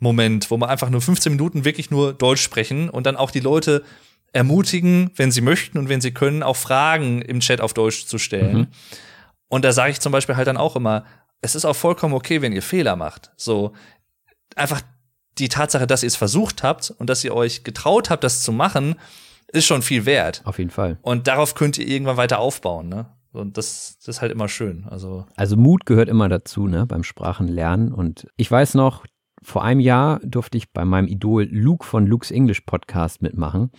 [0.00, 3.38] Moment, wo wir einfach nur 15 Minuten wirklich nur Deutsch sprechen und dann auch die
[3.38, 3.84] Leute
[4.32, 8.18] ermutigen, wenn sie möchten und wenn sie können, auch Fragen im Chat auf Deutsch zu
[8.18, 8.56] stellen.
[8.56, 8.66] Mhm.
[9.46, 11.04] Und da sage ich zum Beispiel halt dann auch immer,
[11.40, 13.30] es ist auch vollkommen okay, wenn ihr Fehler macht.
[13.36, 13.74] So
[14.56, 14.82] einfach
[15.38, 18.50] die Tatsache, dass ihr es versucht habt und dass ihr euch getraut habt, das zu
[18.50, 18.96] machen,
[19.54, 20.42] ist schon viel wert.
[20.44, 20.98] Auf jeden Fall.
[21.02, 23.06] Und darauf könnt ihr irgendwann weiter aufbauen, ne?
[23.32, 24.84] Und das, das ist halt immer schön.
[24.88, 27.92] Also, also Mut gehört immer dazu, ne, beim Sprachenlernen.
[27.92, 29.06] Und ich weiß noch,
[29.42, 33.70] vor einem Jahr durfte ich bei meinem Idol Luke von Luke's English Podcast mitmachen.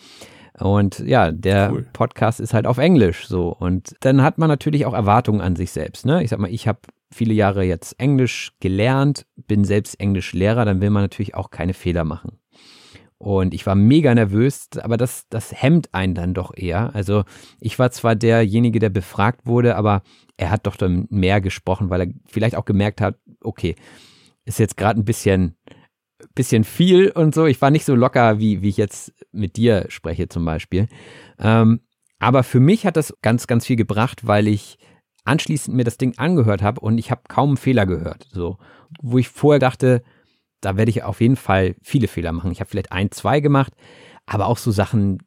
[0.60, 1.88] Und ja, der cool.
[1.94, 3.50] Podcast ist halt auf Englisch so.
[3.50, 6.06] Und dann hat man natürlich auch Erwartungen an sich selbst.
[6.06, 6.22] Ne?
[6.22, 6.80] Ich sag mal, ich habe
[7.12, 12.04] viele Jahre jetzt Englisch gelernt, bin selbst Englischlehrer, dann will man natürlich auch keine Fehler
[12.04, 12.40] machen.
[13.18, 16.94] Und ich war mega nervös, aber das, das hemmt einen dann doch eher.
[16.94, 17.24] Also
[17.60, 20.04] ich war zwar derjenige, der befragt wurde, aber
[20.38, 23.76] er hat doch dann mehr gesprochen, weil er vielleicht auch gemerkt hat, okay,
[24.44, 25.56] ist jetzt gerade ein bisschen,
[26.36, 27.46] bisschen viel und so.
[27.46, 30.88] Ich war nicht so locker, wie, wie ich jetzt mit dir spreche zum Beispiel.
[31.40, 31.80] Ähm,
[32.20, 34.78] aber für mich hat das ganz, ganz viel gebracht, weil ich
[35.24, 38.28] anschließend mir das Ding angehört habe und ich habe kaum einen Fehler gehört.
[38.32, 38.58] So,
[39.02, 40.04] wo ich vorher dachte,
[40.66, 42.52] da werde ich auf jeden Fall viele Fehler machen.
[42.52, 43.74] Ich habe vielleicht ein, zwei gemacht,
[44.26, 45.20] aber auch so Sachen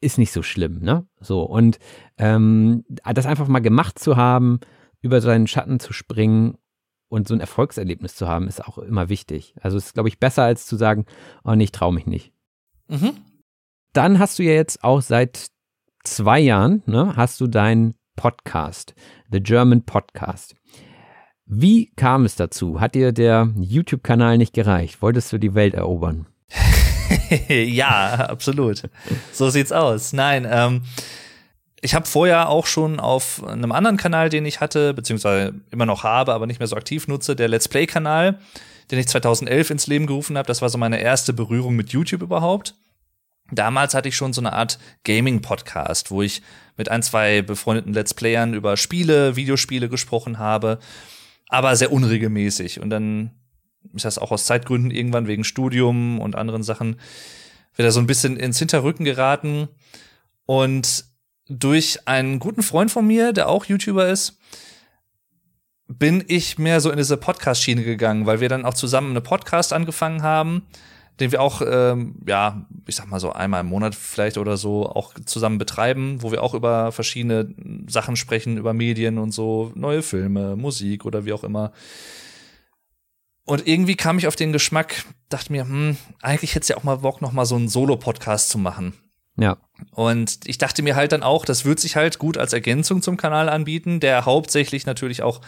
[0.00, 1.06] ist nicht so schlimm, ne?
[1.20, 1.78] So und
[2.18, 4.58] ähm, das einfach mal gemacht zu haben,
[5.00, 6.58] über seinen Schatten zu springen
[7.08, 9.54] und so ein Erfolgserlebnis zu haben, ist auch immer wichtig.
[9.60, 11.06] Also ist, glaube ich, besser als zu sagen,
[11.44, 12.32] oh nee, ich traue mich nicht.
[12.88, 13.12] Mhm.
[13.92, 15.48] Dann hast du ja jetzt auch seit
[16.02, 18.94] zwei Jahren, ne, hast du deinen Podcast,
[19.30, 20.56] The German Podcast.
[21.46, 22.80] Wie kam es dazu?
[22.80, 25.02] Hat dir der YouTube-Kanal nicht gereicht?
[25.02, 26.26] Wolltest du die Welt erobern?
[27.48, 28.82] ja, absolut.
[29.32, 30.12] So sieht's aus.
[30.12, 30.82] Nein, ähm,
[31.80, 36.04] ich habe vorher auch schon auf einem anderen Kanal, den ich hatte, beziehungsweise immer noch
[36.04, 38.38] habe, aber nicht mehr so aktiv nutze, der Let's Play-Kanal,
[38.90, 40.46] den ich 2011 ins Leben gerufen habe.
[40.46, 42.74] Das war so meine erste Berührung mit YouTube überhaupt.
[43.50, 46.40] Damals hatte ich schon so eine Art Gaming-Podcast, wo ich
[46.76, 50.78] mit ein, zwei befreundeten Let's Playern über Spiele, Videospiele gesprochen habe
[51.52, 52.80] aber sehr unregelmäßig.
[52.80, 53.30] Und dann
[53.94, 56.96] ist das auch aus Zeitgründen irgendwann wegen Studium und anderen Sachen
[57.76, 59.68] wieder so ein bisschen ins Hinterrücken geraten.
[60.46, 61.04] Und
[61.48, 64.38] durch einen guten Freund von mir, der auch YouTuber ist,
[65.88, 69.72] bin ich mehr so in diese Podcast-Schiene gegangen, weil wir dann auch zusammen eine Podcast
[69.72, 70.66] angefangen haben
[71.20, 74.86] den wir auch, ähm, ja, ich sag mal so einmal im Monat vielleicht oder so
[74.86, 77.54] auch zusammen betreiben, wo wir auch über verschiedene
[77.88, 81.72] Sachen sprechen, über Medien und so, neue Filme, Musik oder wie auch immer.
[83.44, 86.84] Und irgendwie kam ich auf den Geschmack, dachte mir, hm, eigentlich hätte es ja auch
[86.84, 88.94] mal Bock, noch mal so einen Solo-Podcast zu machen.
[89.36, 89.58] Ja.
[89.90, 93.16] Und ich dachte mir halt dann auch, das wird sich halt gut als Ergänzung zum
[93.16, 95.40] Kanal anbieten, der hauptsächlich natürlich auch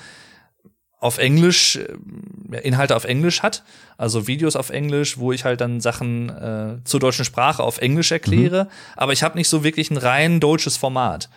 [1.05, 3.63] auf Englisch, äh, Inhalte auf Englisch hat,
[3.99, 8.11] also Videos auf Englisch, wo ich halt dann Sachen äh, zur deutschen Sprache auf Englisch
[8.11, 8.69] erkläre, mhm.
[8.97, 11.29] aber ich habe nicht so wirklich ein rein deutsches Format.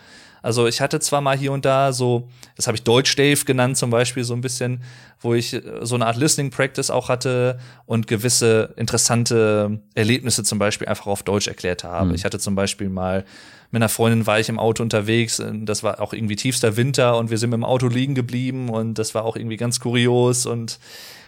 [0.42, 3.76] Also ich hatte zwar mal hier und da so, das habe ich Deutsch Dave genannt
[3.76, 4.82] zum Beispiel so ein bisschen,
[5.20, 10.58] wo ich äh, so eine Art Listening Practice auch hatte und gewisse interessante Erlebnisse zum
[10.58, 12.10] Beispiel einfach auf Deutsch erklärt habe.
[12.10, 12.14] Mhm.
[12.14, 13.24] Ich hatte zum Beispiel mal
[13.70, 15.42] mit einer Freundin war ich im Auto unterwegs.
[15.62, 19.14] Das war auch irgendwie tiefster Winter und wir sind im Auto liegen geblieben und das
[19.14, 20.78] war auch irgendwie ganz kurios und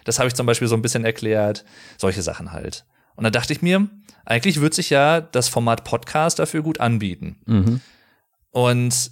[0.05, 1.65] das habe ich zum Beispiel so ein bisschen erklärt.
[1.99, 2.85] Solche Sachen halt.
[3.17, 3.89] Und da dachte ich mir,
[4.25, 7.37] eigentlich wird sich ja das Format Podcast dafür gut anbieten.
[7.45, 7.81] Mhm.
[8.51, 9.11] Und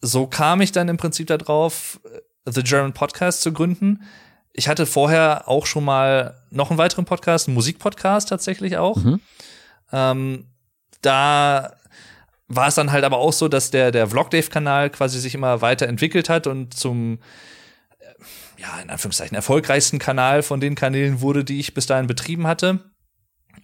[0.00, 2.00] so kam ich dann im Prinzip darauf,
[2.44, 4.02] The German Podcast zu gründen.
[4.52, 8.96] Ich hatte vorher auch schon mal noch einen weiteren Podcast, einen Musikpodcast tatsächlich auch.
[8.96, 9.20] Mhm.
[9.92, 10.46] Ähm,
[11.02, 11.76] da
[12.48, 16.28] war es dann halt aber auch so, dass der, der Vlogdave-Kanal quasi sich immer weiterentwickelt
[16.28, 17.18] hat und zum,
[17.98, 18.06] äh,
[18.58, 22.80] ja, in Anführungszeichen, erfolgreichsten Kanal von den Kanälen wurde, die ich bis dahin betrieben hatte.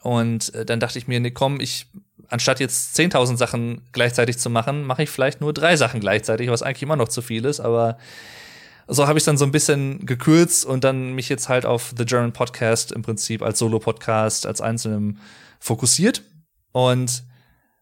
[0.03, 1.87] Und äh, dann dachte ich mir, nee, komm, ich,
[2.33, 6.63] anstatt jetzt 10.000 Sachen gleichzeitig zu machen, mache ich vielleicht nur drei Sachen gleichzeitig, was
[6.63, 7.99] eigentlich immer noch zu viel ist, aber
[8.89, 12.05] so habe ich dann so ein bisschen gekürzt und dann mich jetzt halt auf The
[12.05, 15.19] German Podcast im Prinzip als Solo-Podcast, als einzelnem
[15.61, 16.23] fokussiert.
[16.73, 17.23] Und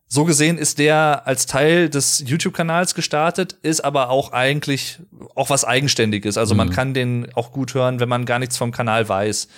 [0.07, 4.99] so gesehen ist der als Teil des YouTube-Kanals gestartet, ist aber auch eigentlich
[5.35, 6.37] auch was Eigenständiges.
[6.37, 6.59] Also mhm.
[6.59, 9.49] man kann den auch gut hören, wenn man gar nichts vom Kanal weiß.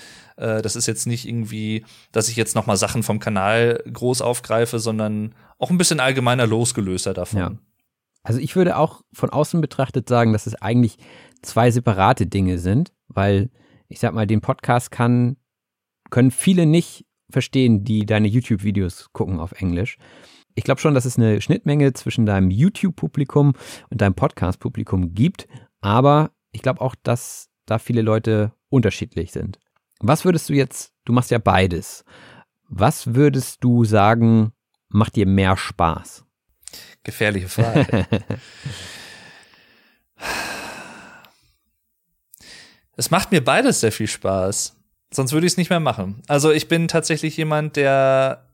[0.42, 4.20] Äh, das ist jetzt nicht irgendwie, dass ich jetzt noch mal Sachen vom Kanal groß
[4.20, 7.38] aufgreife, sondern auch ein bisschen allgemeiner losgelöster davon.
[7.38, 7.52] Ja.
[8.24, 10.98] Also ich würde auch von außen betrachtet sagen, dass es eigentlich
[11.42, 13.50] zwei separate Dinge sind, weil
[13.88, 15.36] ich sag mal, den Podcast kann,
[16.10, 19.98] können viele nicht verstehen, die deine YouTube-Videos gucken auf Englisch.
[20.54, 23.54] Ich glaube schon, dass es eine Schnittmenge zwischen deinem YouTube-Publikum
[23.90, 25.46] und deinem Podcast-Publikum gibt,
[25.80, 29.58] aber ich glaube auch, dass da viele Leute unterschiedlich sind.
[30.04, 32.04] Was würdest du jetzt, du machst ja beides,
[32.68, 34.52] was würdest du sagen,
[34.88, 36.24] macht dir mehr Spaß?
[37.04, 38.08] Gefährliche Frage.
[42.96, 44.76] es macht mir beides sehr viel Spaß.
[45.12, 46.20] Sonst würde ich es nicht mehr machen.
[46.26, 48.48] Also ich bin tatsächlich jemand, der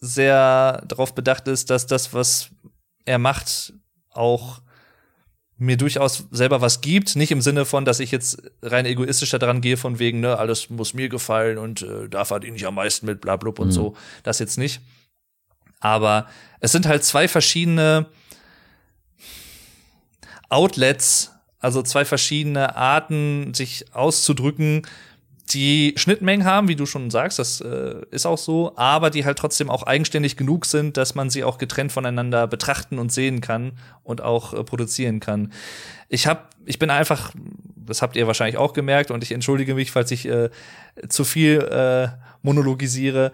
[0.00, 2.50] sehr darauf bedacht ist, dass das, was
[3.06, 3.72] er macht,
[4.10, 4.60] auch
[5.60, 7.16] mir durchaus selber was gibt.
[7.16, 10.70] Nicht im Sinne von, dass ich jetzt rein egoistisch daran gehe, von wegen, ne, alles
[10.70, 13.72] muss mir gefallen und äh, da verdiene ich am meisten mit, bla, bla und mhm.
[13.72, 13.96] so.
[14.22, 14.80] Das jetzt nicht.
[15.78, 16.26] Aber
[16.60, 18.06] es sind halt zwei verschiedene
[20.48, 24.86] Outlets, also zwei verschiedene Arten, sich auszudrücken,
[25.52, 29.38] die Schnittmengen haben, wie du schon sagst, das äh, ist auch so, aber die halt
[29.38, 33.72] trotzdem auch eigenständig genug sind, dass man sie auch getrennt voneinander betrachten und sehen kann
[34.04, 35.52] und auch äh, produzieren kann.
[36.08, 37.32] Ich hab, ich bin einfach,
[37.76, 40.50] das habt ihr wahrscheinlich auch gemerkt und ich entschuldige mich, falls ich äh,
[41.08, 42.08] zu viel äh,
[42.42, 43.32] monologisiere.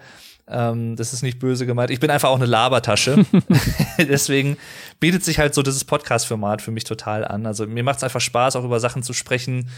[0.49, 1.91] Ähm, das ist nicht böse gemeint.
[1.91, 3.27] Ich bin einfach auch eine Labertasche.
[3.99, 4.57] Deswegen
[5.01, 7.47] bietet sich halt so dieses Podcast-Format für mich total an.
[7.47, 9.69] Also mir macht es einfach Spaß, auch über Sachen zu sprechen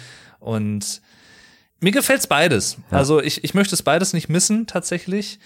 [0.40, 1.00] und
[1.80, 2.78] mir gefällt's beides.
[2.90, 2.98] Ja.
[2.98, 5.38] Also ich, ich möchte es beides nicht missen, tatsächlich.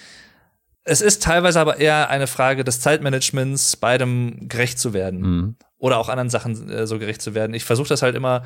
[0.84, 5.20] Es ist teilweise aber eher eine Frage des Zeitmanagements, beidem gerecht zu werden.
[5.20, 5.56] Mhm.
[5.78, 7.54] Oder auch anderen Sachen äh, so gerecht zu werden.
[7.54, 8.42] Ich versuche das halt immer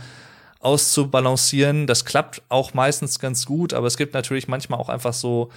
[0.60, 1.86] auszubalancieren.
[1.86, 5.50] Das klappt auch meistens ganz gut, aber es gibt natürlich manchmal auch einfach so,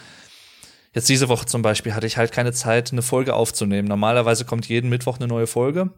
[0.93, 3.87] jetzt diese Woche zum Beispiel hatte ich halt keine Zeit, eine Folge aufzunehmen.
[3.87, 5.91] Normalerweise kommt jeden Mittwoch eine neue Folge.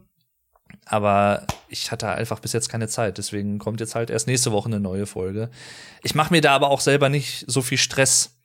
[0.84, 4.66] Aber ich hatte einfach bis jetzt keine Zeit, deswegen kommt jetzt halt erst nächste Woche
[4.66, 5.50] eine neue Folge.
[6.02, 8.36] Ich mache mir da aber auch selber nicht so viel Stress.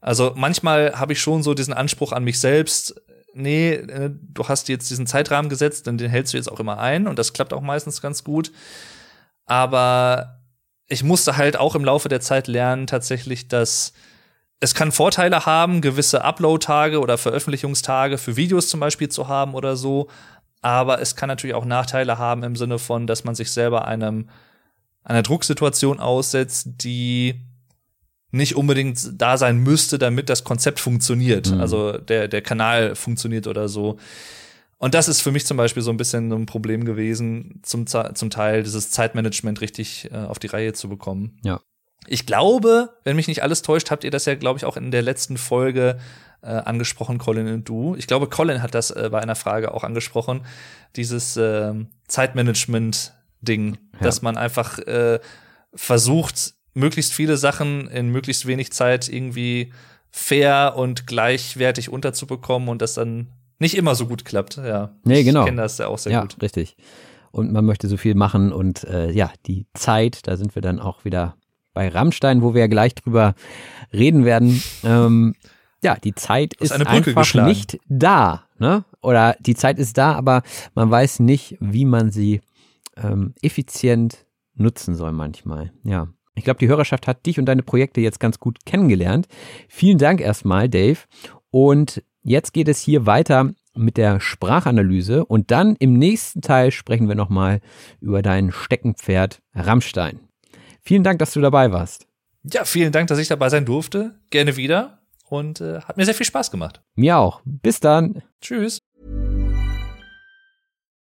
[0.00, 3.00] Also manchmal habe ich schon so diesen Anspruch an mich selbst,
[3.34, 6.78] nee, äh, du hast jetzt diesen Zeitrahmen gesetzt, denn den hältst du jetzt auch immer
[6.78, 8.52] ein und das klappt auch meistens ganz gut.
[9.46, 10.40] Aber
[10.88, 13.92] ich musste halt auch im Laufe der Zeit lernen, tatsächlich, dass
[14.60, 19.76] es kann Vorteile haben, gewisse Upload-Tage oder Veröffentlichungstage für Videos zum Beispiel zu haben oder
[19.76, 20.08] so.
[20.60, 24.28] Aber es kann natürlich auch Nachteile haben im Sinne von, dass man sich selber einem,
[25.04, 27.40] einer Drucksituation aussetzt, die
[28.30, 31.50] nicht unbedingt da sein müsste, damit das Konzept funktioniert.
[31.50, 31.60] Mhm.
[31.60, 33.98] Also der, der Kanal funktioniert oder so.
[34.76, 38.30] Und das ist für mich zum Beispiel so ein bisschen ein Problem gewesen, zum, zum
[38.30, 41.38] Teil dieses Zeitmanagement richtig äh, auf die Reihe zu bekommen.
[41.42, 41.60] Ja.
[42.06, 44.90] Ich glaube, wenn mich nicht alles täuscht, habt ihr das ja, glaube ich, auch in
[44.90, 45.98] der letzten Folge
[46.42, 47.94] äh, angesprochen, Colin und du.
[47.96, 50.44] Ich glaube, Colin hat das äh, bei einer Frage auch angesprochen,
[50.96, 51.74] dieses äh,
[52.06, 53.98] Zeitmanagement-Ding, ja.
[54.00, 55.18] dass man einfach äh,
[55.74, 59.72] versucht, möglichst viele Sachen in möglichst wenig Zeit irgendwie
[60.10, 64.56] fair und gleichwertig unterzubekommen und das dann nicht immer so gut klappt.
[64.56, 65.40] Ja, nee, genau.
[65.40, 66.40] Ich kenne das ja auch sehr ja, gut.
[66.40, 66.76] Richtig.
[67.30, 70.80] Und man möchte so viel machen und äh, ja, die Zeit, da sind wir dann
[70.80, 71.36] auch wieder
[71.78, 73.36] bei Rammstein, wo wir ja gleich drüber
[73.92, 74.60] reden werden.
[74.82, 75.36] Ähm,
[75.80, 78.46] ja, die Zeit ist, ist einfach nicht da.
[78.58, 78.84] Ne?
[79.00, 80.42] Oder die Zeit ist da, aber
[80.74, 82.40] man weiß nicht, wie man sie
[82.96, 85.70] ähm, effizient nutzen soll manchmal.
[85.84, 86.08] Ja.
[86.34, 89.28] Ich glaube, die Hörerschaft hat dich und deine Projekte jetzt ganz gut kennengelernt.
[89.68, 90.98] Vielen Dank erstmal, Dave.
[91.52, 97.06] Und jetzt geht es hier weiter mit der Sprachanalyse und dann im nächsten Teil sprechen
[97.06, 97.60] wir nochmal
[98.00, 100.27] über dein Steckenpferd Rammstein.
[100.88, 102.06] Vielen Dank, dass du dabei warst.
[102.44, 104.14] Ja, vielen Dank, dass ich dabei sein durfte.
[104.30, 104.98] Gerne wieder.
[105.28, 106.80] und äh, hat mir sehr viel Spaß gemacht.
[106.96, 107.42] Mir auch.
[107.44, 108.22] Bis dann.
[108.40, 108.78] Tschüss.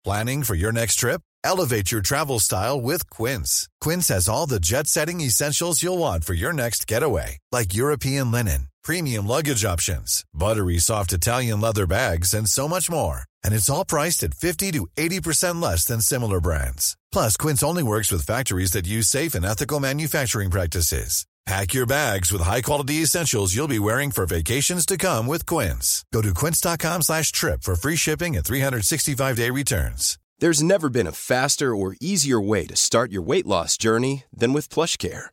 [0.06, 1.22] Planning for your next trip?
[1.44, 3.68] Elevate your travel style with Quince.
[3.82, 8.70] Quince has all the jet-setting essentials you'll want for your next getaway, like European linen,
[8.84, 13.26] premium luggage options, buttery soft Italian leather bags, and so much more.
[13.44, 16.98] And it's all priced at 50 to 80% less than similar brands.
[17.12, 21.26] Plus, Quince only works with factories that use safe and ethical manufacturing practices.
[21.46, 26.06] Pack your bags with high-quality essentials you'll be wearing for vacations to come with Quince.
[26.14, 30.18] Go to quince.com slash trip for free shipping and 365-day returns.
[30.40, 34.54] There's never been a faster or easier way to start your weight loss journey than
[34.54, 35.33] with PlushCare.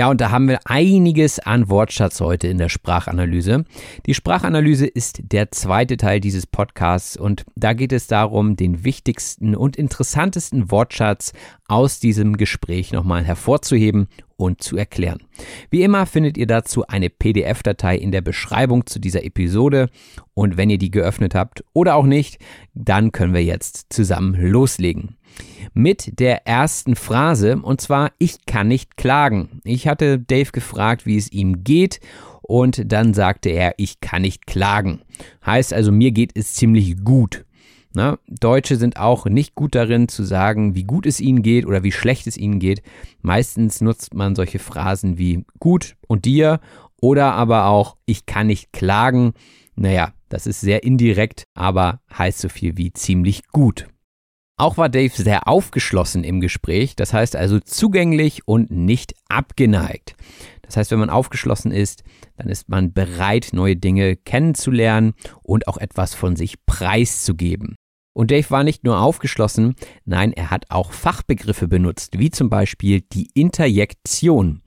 [0.00, 3.66] Ja, und da haben wir einiges an Wortschatz heute in der Sprachanalyse.
[4.06, 9.54] Die Sprachanalyse ist der zweite Teil dieses Podcasts und da geht es darum, den wichtigsten
[9.54, 11.34] und interessantesten Wortschatz
[11.68, 15.18] aus diesem Gespräch nochmal hervorzuheben und zu erklären.
[15.68, 19.90] Wie immer findet ihr dazu eine PDF-Datei in der Beschreibung zu dieser Episode
[20.32, 22.38] und wenn ihr die geöffnet habt oder auch nicht,
[22.72, 25.18] dann können wir jetzt zusammen loslegen
[25.74, 29.60] mit der ersten Phrase und zwar ich kann nicht klagen.
[29.64, 32.00] Ich hatte Dave gefragt, wie es ihm geht
[32.42, 35.02] und dann sagte er, ich kann nicht klagen.
[35.44, 37.44] Heißt also, mir geht es ziemlich gut.
[37.92, 41.82] Na, Deutsche sind auch nicht gut darin zu sagen, wie gut es ihnen geht oder
[41.82, 42.82] wie schlecht es ihnen geht.
[43.20, 46.60] Meistens nutzt man solche Phrasen wie gut und dir
[47.00, 49.32] oder aber auch ich kann nicht klagen.
[49.74, 53.86] Naja, das ist sehr indirekt, aber heißt so viel wie ziemlich gut.
[54.60, 60.16] Auch war Dave sehr aufgeschlossen im Gespräch, das heißt also zugänglich und nicht abgeneigt.
[60.60, 62.04] Das heißt, wenn man aufgeschlossen ist,
[62.36, 67.76] dann ist man bereit, neue Dinge kennenzulernen und auch etwas von sich preiszugeben.
[68.20, 73.00] Und Dave war nicht nur aufgeschlossen, nein, er hat auch Fachbegriffe benutzt, wie zum Beispiel
[73.00, 74.60] die Interjektion.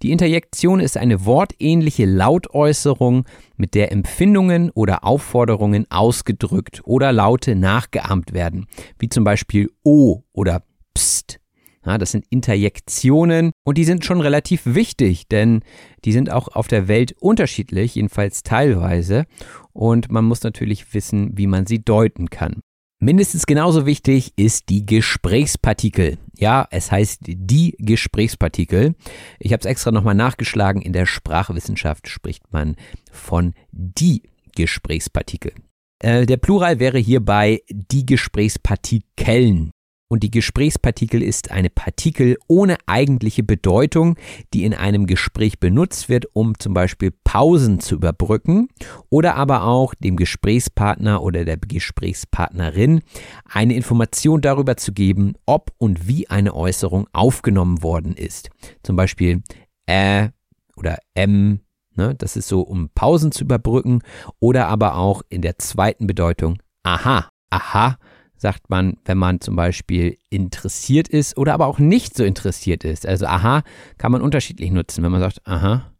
[0.00, 3.24] Die Interjektion ist eine wortähnliche Lautäußerung,
[3.56, 8.68] mit der Empfindungen oder Aufforderungen ausgedrückt oder Laute nachgeahmt werden,
[9.00, 10.62] wie zum Beispiel O oder
[10.94, 11.40] Psst.
[11.84, 15.64] Ja, das sind Interjektionen und die sind schon relativ wichtig, denn
[16.04, 19.24] die sind auch auf der Welt unterschiedlich, jedenfalls teilweise.
[19.72, 22.60] Und man muss natürlich wissen, wie man sie deuten kann.
[23.02, 26.18] Mindestens genauso wichtig ist die Gesprächspartikel.
[26.36, 28.94] Ja, es heißt die Gesprächspartikel.
[29.38, 30.82] Ich habe es extra nochmal nachgeschlagen.
[30.82, 32.76] In der Sprachwissenschaft spricht man
[33.10, 34.24] von die
[34.54, 35.54] Gesprächspartikel.
[36.00, 39.70] Äh, der Plural wäre hierbei die Gesprächspartikeln.
[40.12, 44.16] Und die Gesprächspartikel ist eine Partikel ohne eigentliche Bedeutung,
[44.52, 48.68] die in einem Gespräch benutzt wird, um zum Beispiel Pausen zu überbrücken
[49.08, 53.02] oder aber auch dem Gesprächspartner oder der Gesprächspartnerin
[53.48, 58.50] eine Information darüber zu geben, ob und wie eine Äußerung aufgenommen worden ist.
[58.82, 59.44] Zum Beispiel
[59.86, 60.30] äh
[60.74, 61.60] oder m,
[61.94, 64.02] ne, das ist so, um Pausen zu überbrücken
[64.40, 67.96] oder aber auch in der zweiten Bedeutung aha, aha
[68.40, 73.06] sagt man, wenn man zum Beispiel interessiert ist oder aber auch nicht so interessiert ist.
[73.06, 73.62] Also aha
[73.98, 75.04] kann man unterschiedlich nutzen.
[75.04, 75.92] Wenn man sagt aha,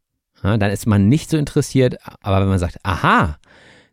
[0.42, 3.38] dann ist man nicht so interessiert, aber wenn man sagt aha,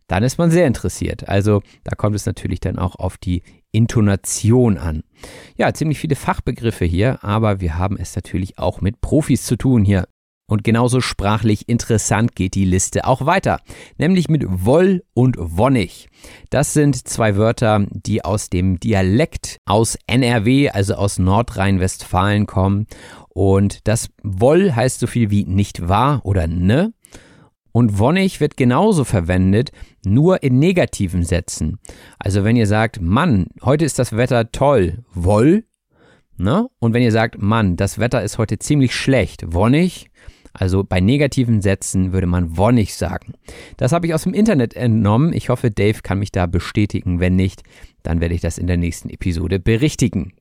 [0.08, 1.28] dann ist man sehr interessiert.
[1.28, 5.04] Also da kommt es natürlich dann auch auf die Intonation an.
[5.58, 9.84] Ja, ziemlich viele Fachbegriffe hier, aber wir haben es natürlich auch mit Profis zu tun
[9.84, 10.08] hier.
[10.50, 13.60] Und genauso sprachlich interessant geht die Liste auch weiter,
[13.98, 16.08] nämlich mit Woll und Wonnig.
[16.50, 22.88] Das sind zwei Wörter, die aus dem Dialekt aus NRW, also aus Nordrhein-Westfalen kommen.
[23.28, 26.94] Und das Woll heißt so viel wie nicht wahr oder ne.
[27.74, 29.72] Und Wonnig wird genauso verwendet,
[30.06, 31.78] nur in negativen Sätzen.
[32.20, 35.66] Also wenn ihr sagt, Mann, heute ist das Wetter toll, Woll,
[36.38, 36.70] ne?
[36.80, 40.10] Und wenn ihr sagt, Mann, das Wetter ist heute ziemlich schlecht, Wonnig,
[40.60, 43.34] also bei negativen Sätzen würde man wonnig sagen.
[43.78, 45.34] Das habe ich aus dem Internet entnommen.
[45.34, 47.20] Ich hoffe, Dave kann mich da bestätigen.
[47.20, 47.64] Wenn nicht,
[48.04, 50.34] dann werde ich das in der nächsten Episode berichtigen.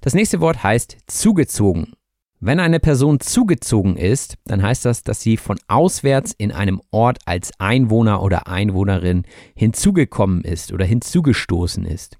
[0.00, 1.92] Das nächste Wort heißt zugezogen.
[2.38, 7.18] Wenn eine Person zugezogen ist, dann heißt das, dass sie von auswärts in einem Ort
[7.24, 9.22] als Einwohner oder Einwohnerin
[9.54, 12.18] hinzugekommen ist oder hinzugestoßen ist.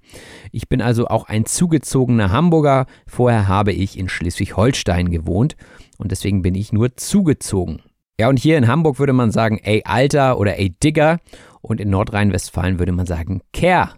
[0.51, 2.87] Ich bin also auch ein zugezogener Hamburger.
[3.05, 5.55] Vorher habe ich in Schleswig-Holstein gewohnt
[5.97, 7.81] und deswegen bin ich nur zugezogen.
[8.19, 11.19] Ja, und hier in Hamburg würde man sagen, ey Alter oder ey Digger
[11.61, 13.91] und in Nordrhein-Westfalen würde man sagen Kerl.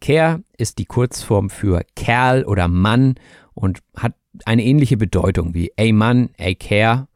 [0.00, 3.14] Kerl ist die Kurzform für Kerl oder Mann
[3.54, 4.14] und hat
[4.44, 7.06] eine ähnliche Bedeutung wie ey Mann, ey Kerl.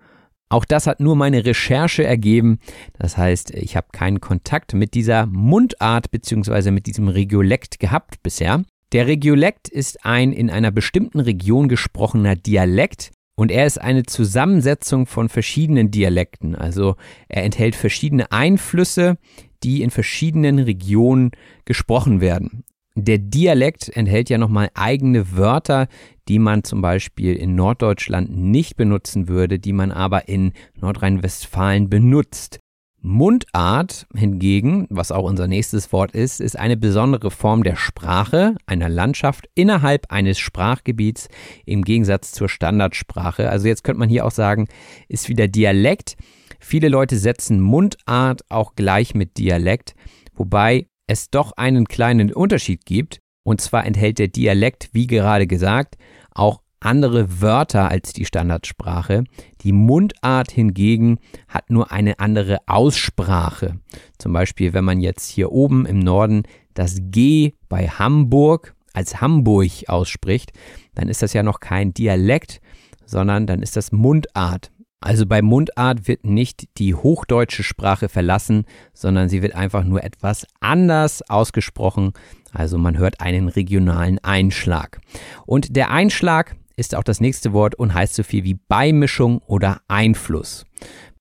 [0.48, 2.58] Auch das hat nur meine Recherche ergeben.
[2.98, 6.70] Das heißt, ich habe keinen Kontakt mit dieser Mundart bzw.
[6.70, 8.62] mit diesem Regiolekt gehabt bisher.
[8.92, 15.06] Der Regiolekt ist ein in einer bestimmten Region gesprochener Dialekt, und er ist eine Zusammensetzung
[15.06, 16.56] von verschiedenen Dialekten.
[16.56, 16.96] Also
[17.28, 19.16] er enthält verschiedene Einflüsse,
[19.62, 21.30] die in verschiedenen Regionen
[21.64, 22.64] gesprochen werden.
[22.96, 25.86] Der Dialekt enthält ja nochmal eigene Wörter,
[26.26, 32.58] die man zum Beispiel in Norddeutschland nicht benutzen würde, die man aber in Nordrhein-Westfalen benutzt.
[33.00, 38.88] Mundart hingegen, was auch unser nächstes Wort ist, ist eine besondere Form der Sprache, einer
[38.88, 41.28] Landschaft innerhalb eines Sprachgebiets
[41.64, 43.48] im Gegensatz zur Standardsprache.
[43.48, 44.66] Also jetzt könnte man hier auch sagen,
[45.08, 46.16] ist wieder Dialekt.
[46.58, 49.94] Viele Leute setzen Mundart auch gleich mit Dialekt,
[50.34, 53.20] wobei es doch einen kleinen Unterschied gibt.
[53.44, 55.96] Und zwar enthält der Dialekt, wie gerade gesagt,
[56.32, 59.24] auch andere Wörter als die Standardsprache.
[59.62, 61.18] Die Mundart hingegen
[61.48, 63.80] hat nur eine andere Aussprache.
[64.18, 66.42] Zum Beispiel, wenn man jetzt hier oben im Norden
[66.74, 70.52] das G bei Hamburg als Hamburg ausspricht,
[70.94, 72.60] dann ist das ja noch kein Dialekt,
[73.06, 74.70] sondern dann ist das Mundart.
[75.00, 80.44] Also bei Mundart wird nicht die hochdeutsche Sprache verlassen, sondern sie wird einfach nur etwas
[80.58, 82.12] anders ausgesprochen.
[82.52, 85.00] Also man hört einen regionalen Einschlag.
[85.46, 89.80] Und der Einschlag ist auch das nächste Wort und heißt so viel wie Beimischung oder
[89.88, 90.64] Einfluss.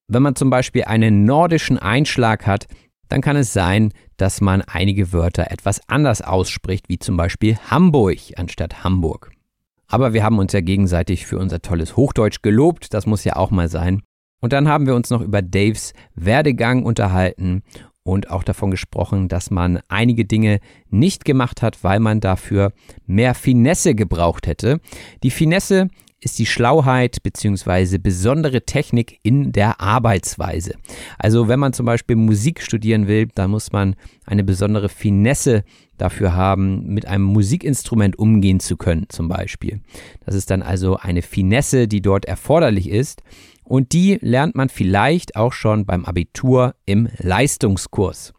[0.08, 2.68] Wenn man zum Beispiel einen nordischen Einschlag hat,
[3.10, 8.18] dann kann es sein, dass man einige Wörter etwas anders ausspricht, wie zum Beispiel Hamburg
[8.36, 9.32] anstatt Hamburg.
[9.88, 13.52] Aber wir haben uns ja gegenseitig für unser tolles Hochdeutsch gelobt, das muss ja auch
[13.52, 14.02] mal sein.
[14.40, 17.64] Und dann haben wir uns noch über Daves Werdegang unterhalten
[18.08, 22.72] und auch davon gesprochen, dass man einige Dinge nicht gemacht hat, weil man dafür
[23.06, 24.80] mehr Finesse gebraucht hätte.
[25.24, 25.90] Die Finesse
[26.20, 27.98] ist die Schlauheit bzw.
[28.00, 30.76] besondere Technik in der Arbeitsweise.
[31.20, 33.96] Also wenn man zum Beispiel Musik studieren will, dann muss man
[34.26, 35.64] eine besondere Finesse
[35.98, 39.82] dafür haben, mit einem Musikinstrument umgehen zu können zum Beispiel.
[40.26, 43.22] Das ist dann also eine Finesse, die dort erforderlich ist.
[43.68, 48.34] Und die lernt man vielleicht auch schon beim Abitur im Leistungskurs.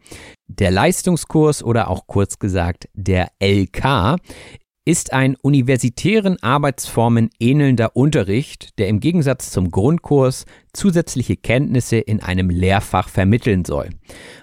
[0.47, 4.17] Der Leistungskurs oder auch kurz gesagt der LK
[4.85, 12.49] ist ein universitären Arbeitsformen ähnelnder Unterricht, der im Gegensatz zum Grundkurs zusätzliche Kenntnisse in einem
[12.49, 13.89] Lehrfach vermitteln soll.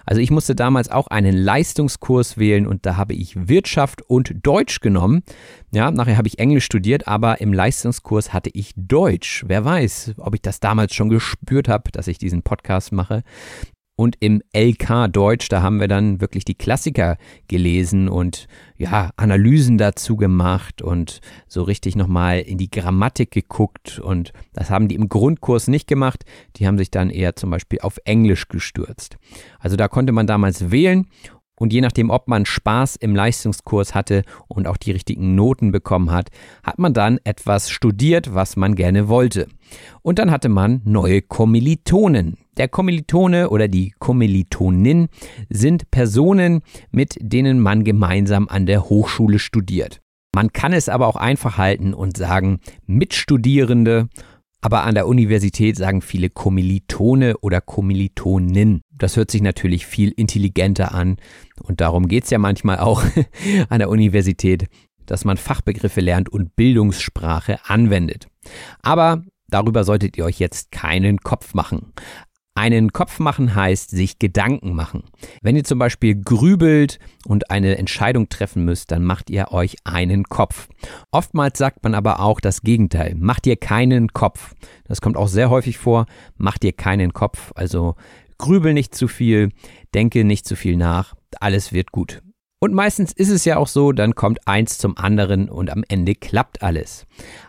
[0.05, 4.80] Also ich musste damals auch einen Leistungskurs wählen und da habe ich Wirtschaft und Deutsch
[4.80, 5.22] genommen.
[5.72, 9.45] Ja, nachher habe ich Englisch studiert, aber im Leistungskurs hatte ich Deutsch.
[9.49, 13.24] Wer weiß, ob ich das damals schon gespürt habe, dass ich diesen Podcast mache.
[13.97, 17.16] Und im LK Deutsch, da haben wir dann wirklich die Klassiker
[17.49, 23.99] gelesen und ja, Analysen dazu gemacht und so richtig nochmal in die Grammatik geguckt.
[23.99, 26.26] Und das haben die im Grundkurs nicht gemacht.
[26.57, 29.16] Die haben sich dann eher zum Beispiel auf Englisch gestürzt.
[29.59, 31.07] Also da konnte man damals wählen
[31.59, 36.11] und je nachdem, ob man Spaß im Leistungskurs hatte und auch die richtigen Noten bekommen
[36.11, 36.29] hat,
[36.63, 39.49] hat man dann etwas studiert, was man gerne wollte.
[40.03, 42.37] Und dann hatte man neue Kommilitonen.
[42.57, 45.09] Der Kommilitone oder die Kommilitonin
[45.49, 50.01] sind Personen, mit denen man gemeinsam an der Hochschule studiert.
[50.35, 54.09] Man kann es aber auch einfach halten und sagen Mitstudierende
[54.67, 58.81] aber an der Universität sagen viele Kommilitone oder Kommilitonin.
[58.91, 61.19] Das hört sich natürlich viel intelligenter an.
[61.62, 63.05] Und darum geht es ja manchmal auch
[63.69, 64.67] an der Universität,
[65.07, 68.27] dass man Fachbegriffe lernt und Bildungssprache anwendet.
[68.83, 71.93] Aber darüber solltet ihr euch jetzt keinen Kopf machen.
[72.57, 75.05] Einen Kopf machen heißt sich Gedanken machen.
[75.43, 80.25] Wenn ihr zum Beispiel grübelt und eine Entscheidung treffen müsst, dann macht ihr euch einen
[80.25, 80.69] Kopf.
[81.11, 83.15] Oftmals sagt man aber auch das Gegenteil.
[83.15, 84.55] Macht ihr keinen Kopf.
[84.85, 86.07] Das kommt auch sehr häufig vor.
[86.39, 87.53] Macht ihr keinen Kopf.
[87.55, 87.95] Also
[88.39, 89.51] grübel nicht zu viel,
[89.95, 91.15] denke nicht zu viel nach.
[91.39, 92.23] Alles wird gut.
[92.59, 96.15] Und meistens ist es ja auch so, dann kommt eins zum anderen und am Ende
[96.15, 97.07] klappt alles.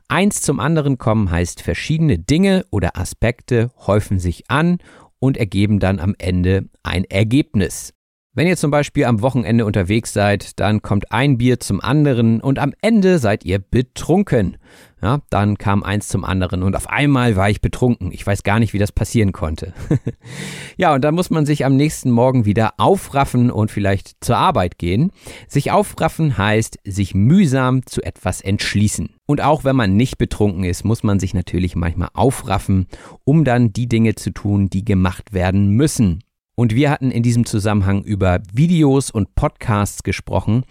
[0.10, 4.80] Eins zum anderen kommen heißt, verschiedene Dinge oder Aspekte häufen sich an
[5.20, 7.94] und ergeben dann am Ende ein Ergebnis.
[8.38, 12.60] Wenn ihr zum Beispiel am Wochenende unterwegs seid, dann kommt ein Bier zum anderen und
[12.60, 14.58] am Ende seid ihr betrunken.
[15.02, 18.12] Ja, dann kam eins zum anderen und auf einmal war ich betrunken.
[18.12, 19.74] Ich weiß gar nicht, wie das passieren konnte.
[20.78, 24.78] ja, und dann muss man sich am nächsten Morgen wieder aufraffen und vielleicht zur Arbeit
[24.78, 25.12] gehen.
[25.48, 29.16] Sich aufraffen heißt, sich mühsam zu etwas entschließen.
[29.26, 32.86] Und auch wenn man nicht betrunken ist, muss man sich natürlich manchmal aufraffen,
[33.24, 36.22] um dann die Dinge zu tun, die gemacht werden müssen.
[36.60, 40.64] Und wir hatten in diesem Zusammenhang über Videos und Podcasts gesprochen.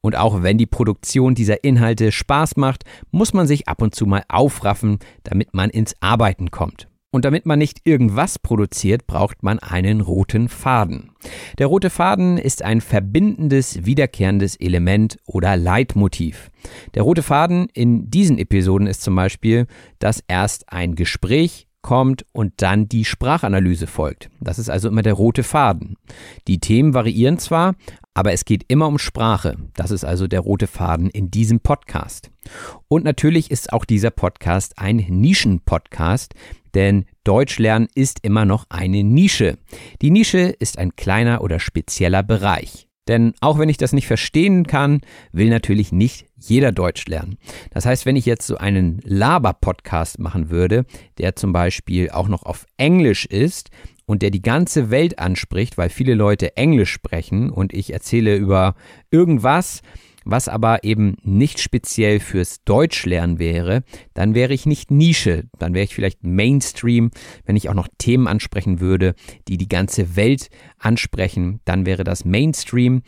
[0.00, 4.06] Und auch wenn die Produktion dieser Inhalte Spaß macht, muss man sich ab und zu
[4.06, 6.86] mal aufraffen, damit man ins Arbeiten kommt.
[7.10, 11.10] Und damit man nicht irgendwas produziert, braucht man einen roten Faden.
[11.58, 16.52] Der rote Faden ist ein verbindendes, wiederkehrendes Element oder Leitmotiv.
[16.94, 19.66] Der rote Faden in diesen Episoden ist zum Beispiel,
[19.98, 24.28] dass erst ein Gespräch kommt und dann die Sprachanalyse folgt.
[24.40, 25.96] Das ist also immer der rote Faden.
[26.48, 27.74] Die Themen variieren zwar,
[28.14, 29.56] aber es geht immer um Sprache.
[29.74, 32.30] Das ist also der rote Faden in diesem Podcast.
[32.88, 36.34] Und natürlich ist auch dieser Podcast ein Nischen-Podcast,
[36.74, 39.58] denn Deutsch lernen ist immer noch eine Nische.
[40.02, 42.85] Die Nische ist ein kleiner oder spezieller Bereich.
[43.08, 45.00] Denn auch wenn ich das nicht verstehen kann,
[45.32, 47.38] will natürlich nicht jeder Deutsch lernen.
[47.70, 50.84] Das heißt, wenn ich jetzt so einen Laber-Podcast machen würde,
[51.18, 53.70] der zum Beispiel auch noch auf Englisch ist
[54.06, 58.74] und der die ganze Welt anspricht, weil viele Leute Englisch sprechen und ich erzähle über
[59.10, 59.82] irgendwas,
[60.26, 65.84] was aber eben nicht speziell fürs Deutschlernen wäre, dann wäre ich nicht Nische, dann wäre
[65.84, 67.12] ich vielleicht Mainstream,
[67.44, 69.14] wenn ich auch noch Themen ansprechen würde,
[69.48, 73.02] die die ganze Welt ansprechen, dann wäre das Mainstream,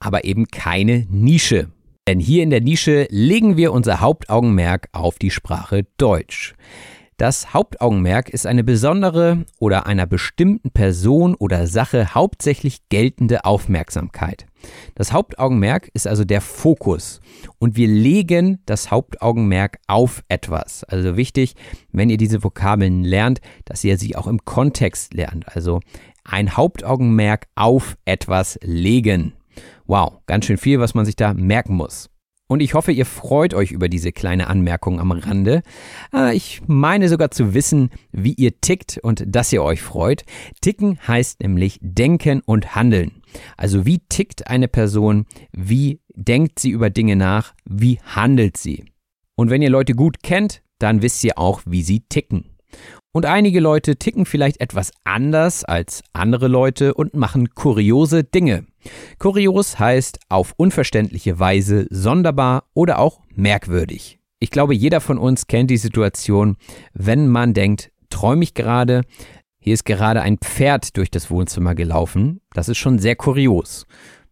[0.00, 1.70] aber eben keine Nische.
[2.08, 6.54] Denn hier in der Nische legen wir unser Hauptaugenmerk auf die Sprache Deutsch.
[7.22, 14.46] Das Hauptaugenmerk ist eine besondere oder einer bestimmten Person oder Sache hauptsächlich geltende Aufmerksamkeit.
[14.96, 17.20] Das Hauptaugenmerk ist also der Fokus
[17.60, 20.82] und wir legen das Hauptaugenmerk auf etwas.
[20.82, 21.54] Also wichtig,
[21.92, 25.46] wenn ihr diese Vokabeln lernt, dass ihr sie auch im Kontext lernt.
[25.46, 25.78] Also
[26.24, 29.34] ein Hauptaugenmerk auf etwas legen.
[29.86, 32.11] Wow, ganz schön viel, was man sich da merken muss.
[32.52, 35.62] Und ich hoffe, ihr freut euch über diese kleine Anmerkung am Rande.
[36.10, 40.26] Ah, ich meine sogar zu wissen, wie ihr tickt und dass ihr euch freut.
[40.60, 43.22] Ticken heißt nämlich denken und handeln.
[43.56, 48.84] Also wie tickt eine Person, wie denkt sie über Dinge nach, wie handelt sie.
[49.34, 52.50] Und wenn ihr Leute gut kennt, dann wisst ihr auch, wie sie ticken.
[53.14, 58.64] Und einige Leute ticken vielleicht etwas anders als andere Leute und machen kuriose Dinge.
[59.18, 64.18] Kurios heißt auf unverständliche Weise sonderbar oder auch merkwürdig.
[64.38, 66.56] Ich glaube, jeder von uns kennt die Situation,
[66.94, 69.02] wenn man denkt, träume ich gerade,
[69.58, 72.40] hier ist gerade ein Pferd durch das Wohnzimmer gelaufen.
[72.54, 73.86] Das ist schon sehr kurios.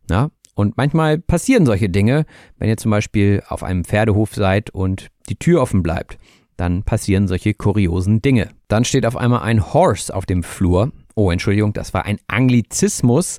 [0.09, 0.31] Ja?
[0.55, 2.25] Und manchmal passieren solche Dinge,
[2.59, 6.19] wenn ihr zum Beispiel auf einem Pferdehof seid und die Tür offen bleibt.
[6.61, 8.51] Dann passieren solche kuriosen Dinge.
[8.69, 13.39] Dann steht auf einmal ein Horse auf dem Flur Oh, Entschuldigung, das war ein Anglizismus.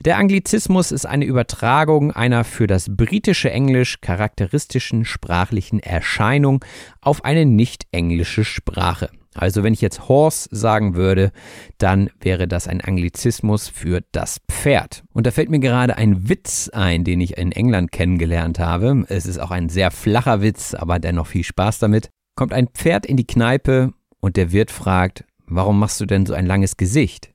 [0.00, 6.64] Der Anglizismus ist eine Übertragung einer für das britische Englisch charakteristischen sprachlichen Erscheinung
[7.00, 9.08] auf eine nicht englische Sprache.
[9.34, 11.32] Also wenn ich jetzt Horse sagen würde,
[11.78, 15.04] dann wäre das ein Anglizismus für das Pferd.
[15.14, 19.04] Und da fällt mir gerade ein Witz ein, den ich in England kennengelernt habe.
[19.08, 22.10] Es ist auch ein sehr flacher Witz, aber dennoch viel Spaß damit.
[22.34, 25.24] Kommt ein Pferd in die Kneipe und der Wirt fragt,
[25.54, 27.34] Warum machst du denn so ein langes Gesicht?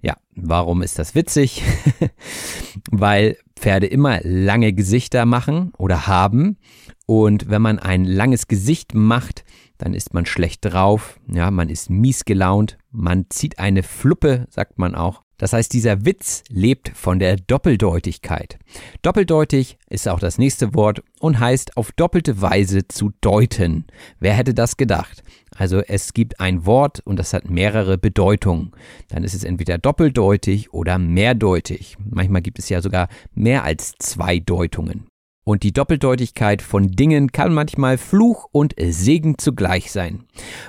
[0.00, 1.62] Ja, warum ist das witzig?
[2.90, 6.58] Weil Pferde immer lange Gesichter machen oder haben.
[7.06, 9.44] Und wenn man ein langes Gesicht macht,
[9.78, 14.78] dann ist man schlecht drauf, ja, man ist mies gelaunt, man zieht eine Fluppe, sagt
[14.80, 15.22] man auch.
[15.38, 18.58] Das heißt, dieser Witz lebt von der Doppeldeutigkeit.
[19.02, 23.86] Doppeldeutig ist auch das nächste Wort und heißt auf doppelte Weise zu deuten.
[24.20, 25.22] Wer hätte das gedacht?
[25.56, 28.72] Also es gibt ein Wort und das hat mehrere Bedeutungen.
[29.08, 31.96] Dann ist es entweder doppeldeutig oder mehrdeutig.
[31.98, 35.07] Manchmal gibt es ja sogar mehr als zwei Deutungen.
[35.48, 40.24] Und die Doppeldeutigkeit von Dingen kann manchmal Fluch und Segen zugleich sein.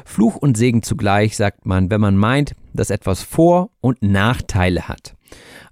[0.05, 5.17] Fluch und Segen zugleich sagt man, wenn man meint, dass etwas Vor- und Nachteile hat.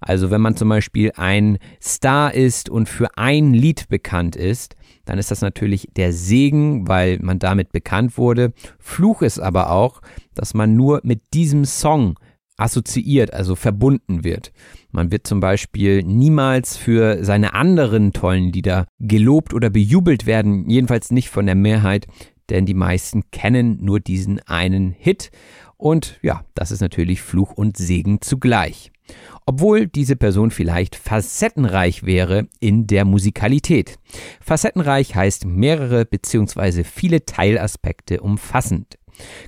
[0.02, 5.20] Also wenn man zum Beispiel ein Star ist und für ein Lied bekannt ist, dann
[5.20, 8.52] ist das natürlich der Segen, weil man damit bekannt wurde.
[8.78, 10.02] Fluch ist aber auch,
[10.34, 12.20] dass man nur mit diesem Song
[12.58, 14.52] assoziiert, also verbunden wird.
[14.98, 21.12] Man wird zum Beispiel niemals für seine anderen tollen Lieder gelobt oder bejubelt werden, jedenfalls
[21.12, 22.08] nicht von der Mehrheit,
[22.50, 25.30] denn die meisten kennen nur diesen einen Hit.
[25.78, 28.92] Und ja, das ist natürlich Fluch und Segen zugleich.
[29.46, 34.00] Obwohl diese Person vielleicht facettenreich wäre in der Musikalität.
[34.42, 36.84] Facettenreich heißt mehrere bzw.
[36.84, 38.98] viele Teilaspekte umfassend.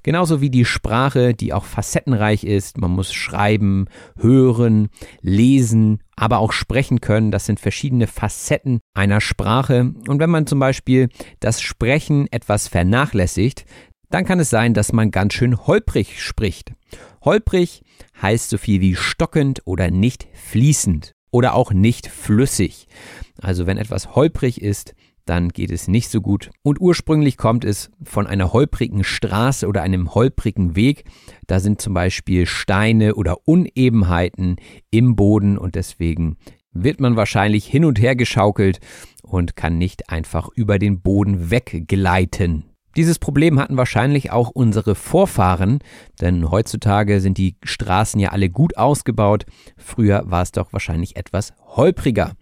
[0.03, 2.77] Genauso wie die Sprache, die auch facettenreich ist.
[2.77, 4.89] Man muss schreiben, hören,
[5.21, 7.31] lesen, aber auch sprechen können.
[7.31, 9.93] Das sind verschiedene Facetten einer Sprache.
[10.07, 11.09] Und wenn man zum Beispiel
[11.39, 13.65] das Sprechen etwas vernachlässigt,
[14.09, 16.73] dann kann es sein, dass man ganz schön holprig spricht.
[17.23, 17.83] Holprig
[18.21, 22.87] heißt so viel wie stockend oder nicht fließend oder auch nicht flüssig.
[23.41, 24.95] Also wenn etwas holprig ist,
[25.25, 26.49] dann geht es nicht so gut.
[26.63, 31.03] Und ursprünglich kommt es von einer holprigen Straße oder einem holprigen Weg.
[31.47, 34.57] Da sind zum Beispiel Steine oder Unebenheiten
[34.91, 36.37] im Boden und deswegen
[36.71, 38.79] wird man wahrscheinlich hin und her geschaukelt
[39.23, 42.68] und kann nicht einfach über den Boden weggleiten.
[42.95, 45.79] Dieses Problem hatten wahrscheinlich auch unsere Vorfahren,
[46.21, 49.45] denn heutzutage sind die Straßen ja alle gut ausgebaut.
[49.77, 52.33] Früher war es doch wahrscheinlich etwas holpriger.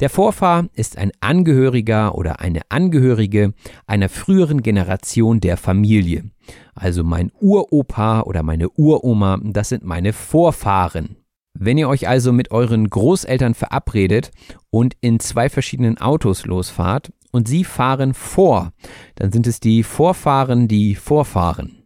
[0.00, 3.52] Der Vorfahr ist ein Angehöriger oder eine Angehörige
[3.86, 6.30] einer früheren Generation der Familie.
[6.74, 11.16] Also mein Uropa oder meine Uroma, das sind meine Vorfahren.
[11.52, 14.30] Wenn ihr euch also mit euren Großeltern verabredet
[14.70, 18.72] und in zwei verschiedenen Autos losfahrt und sie fahren vor,
[19.14, 21.84] dann sind es die Vorfahren, die vorfahren.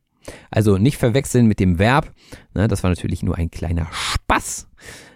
[0.50, 2.12] Also nicht verwechseln mit dem Verb,
[2.54, 4.68] ne, das war natürlich nur ein kleiner Spaß.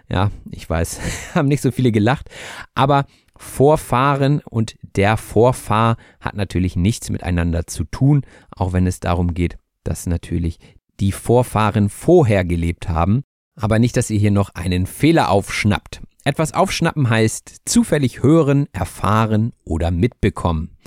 [0.07, 0.99] Ja, ich weiß,
[1.35, 2.29] haben nicht so viele gelacht,
[2.75, 3.05] aber
[3.35, 9.57] Vorfahren und der Vorfahr hat natürlich nichts miteinander zu tun, auch wenn es darum geht,
[9.83, 10.59] dass natürlich
[10.99, 13.23] die Vorfahren vorher gelebt haben.
[13.55, 16.01] Aber nicht, dass ihr hier noch einen Fehler aufschnappt.
[16.29, 20.77] Etwas aufschnappen heißt zufällig hören, erfahren oder mitbekommen.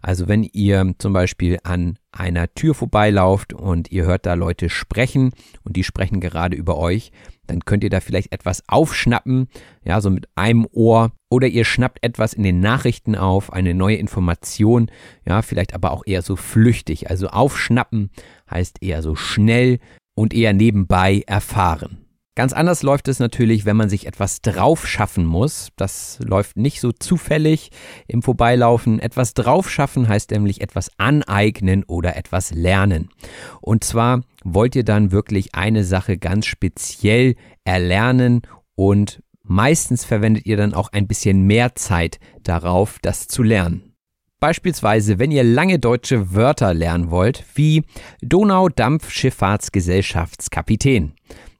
[0.00, 5.32] Also wenn ihr zum Beispiel an einer Tür vorbeilauft und ihr hört da Leute sprechen
[5.64, 7.12] und die sprechen gerade über euch,
[7.46, 9.48] dann könnt ihr da vielleicht etwas aufschnappen,
[9.84, 13.96] ja, so mit einem Ohr oder ihr schnappt etwas in den Nachrichten auf, eine neue
[13.96, 14.90] Information,
[15.26, 17.10] ja, vielleicht aber auch eher so flüchtig.
[17.10, 18.08] Also aufschnappen
[18.50, 19.78] heißt eher so schnell
[20.14, 22.05] und eher nebenbei erfahren.
[22.36, 25.70] Ganz anders läuft es natürlich, wenn man sich etwas drauf schaffen muss.
[25.76, 27.70] Das läuft nicht so zufällig
[28.08, 29.00] im Vorbeilaufen.
[29.00, 33.08] Etwas drauf schaffen heißt nämlich etwas aneignen oder etwas lernen.
[33.62, 38.42] Und zwar wollt ihr dann wirklich eine Sache ganz speziell erlernen
[38.74, 43.94] und meistens verwendet ihr dann auch ein bisschen mehr Zeit darauf, das zu lernen.
[44.40, 47.84] Beispielsweise, wenn ihr lange deutsche Wörter lernen wollt, wie
[48.20, 51.14] Donaudampfschifffahrtsgesellschaftskapitän.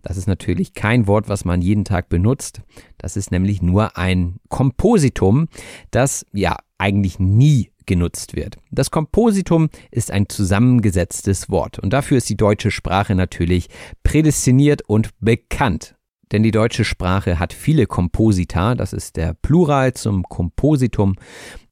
[0.07, 2.62] Das ist natürlich kein Wort, was man jeden Tag benutzt.
[2.96, 5.48] Das ist nämlich nur ein Kompositum,
[5.90, 8.57] das ja eigentlich nie genutzt wird.
[8.70, 13.68] Das Kompositum ist ein zusammengesetztes Wort und dafür ist die deutsche Sprache natürlich
[14.04, 15.96] prädestiniert und bekannt.
[16.30, 21.16] Denn die deutsche Sprache hat viele Komposita, das ist der Plural zum Kompositum.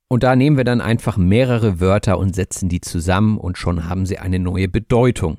[0.09, 4.07] Und da nehmen wir dann einfach mehrere Wörter und setzen die zusammen und schon haben
[4.07, 5.39] sie eine neue Bedeutung.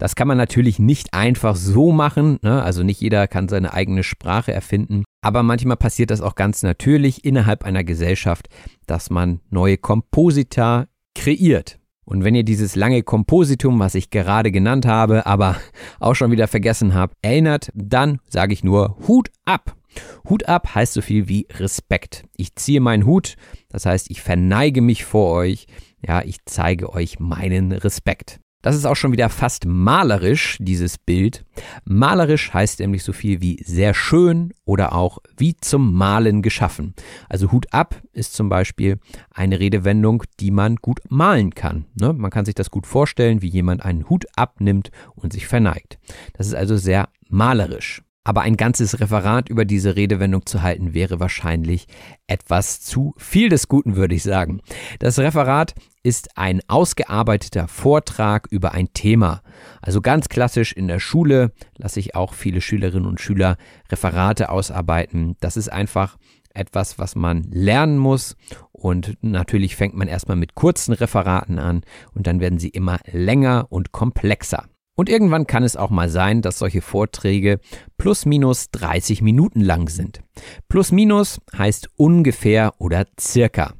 [0.00, 2.62] Das kann man natürlich nicht einfach so machen, ne?
[2.62, 7.26] also nicht jeder kann seine eigene Sprache erfinden, aber manchmal passiert das auch ganz natürlich
[7.26, 8.48] innerhalb einer Gesellschaft,
[8.86, 11.78] dass man neue Komposita kreiert.
[12.06, 15.56] Und wenn ihr dieses lange Kompositum, was ich gerade genannt habe, aber
[16.00, 19.76] auch schon wieder vergessen habt, erinnert, dann sage ich nur Hut ab.
[20.26, 22.24] Hut ab heißt so viel wie Respekt.
[22.38, 23.36] Ich ziehe meinen Hut,
[23.68, 25.66] das heißt, ich verneige mich vor euch,
[26.00, 28.40] ja, ich zeige euch meinen Respekt.
[28.62, 31.44] Das ist auch schon wieder fast malerisch, dieses Bild.
[31.84, 36.94] Malerisch heißt nämlich so viel wie sehr schön oder auch wie zum Malen geschaffen.
[37.28, 38.98] Also Hut ab ist zum Beispiel
[39.30, 41.86] eine Redewendung, die man gut malen kann.
[41.94, 42.12] Ne?
[42.12, 45.98] Man kann sich das gut vorstellen, wie jemand einen Hut abnimmt und sich verneigt.
[46.34, 48.02] Das ist also sehr malerisch.
[48.22, 51.86] Aber ein ganzes Referat über diese Redewendung zu halten, wäre wahrscheinlich
[52.26, 54.60] etwas zu viel des Guten, würde ich sagen.
[54.98, 59.42] Das Referat ist ein ausgearbeiteter Vortrag über ein Thema.
[59.80, 63.56] Also ganz klassisch in der Schule lasse ich auch viele Schülerinnen und Schüler
[63.90, 65.36] Referate ausarbeiten.
[65.40, 66.18] Das ist einfach
[66.52, 68.36] etwas, was man lernen muss.
[68.72, 71.82] Und natürlich fängt man erstmal mit kurzen Referaten an
[72.14, 74.66] und dann werden sie immer länger und komplexer.
[75.00, 77.58] Und irgendwann kann es auch mal sein, dass solche Vorträge
[77.96, 80.20] plus minus 30 Minuten lang sind.
[80.68, 83.72] Plus minus heißt ungefähr oder circa.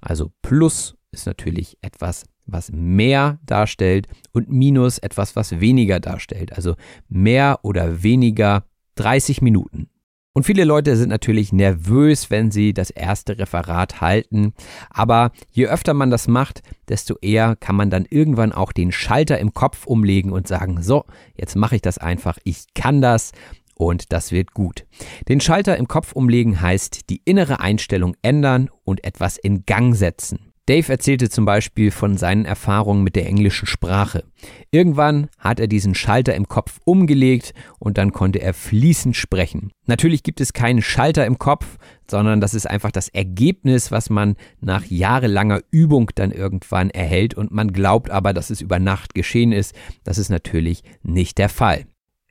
[0.00, 6.54] Also plus ist natürlich etwas, was mehr darstellt und minus etwas, was weniger darstellt.
[6.54, 8.64] Also mehr oder weniger
[8.94, 9.90] 30 Minuten.
[10.34, 14.54] Und viele Leute sind natürlich nervös, wenn sie das erste Referat halten.
[14.88, 19.38] Aber je öfter man das macht, desto eher kann man dann irgendwann auch den Schalter
[19.38, 21.04] im Kopf umlegen und sagen, so,
[21.34, 23.32] jetzt mache ich das einfach, ich kann das
[23.74, 24.86] und das wird gut.
[25.28, 30.51] Den Schalter im Kopf umlegen heißt die innere Einstellung ändern und etwas in Gang setzen.
[30.66, 34.22] Dave erzählte zum Beispiel von seinen Erfahrungen mit der englischen Sprache.
[34.70, 39.72] Irgendwann hat er diesen Schalter im Kopf umgelegt und dann konnte er fließend sprechen.
[39.86, 44.36] Natürlich gibt es keinen Schalter im Kopf, sondern das ist einfach das Ergebnis, was man
[44.60, 49.50] nach jahrelanger Übung dann irgendwann erhält und man glaubt aber, dass es über Nacht geschehen
[49.50, 49.74] ist.
[50.04, 51.86] Das ist natürlich nicht der Fall.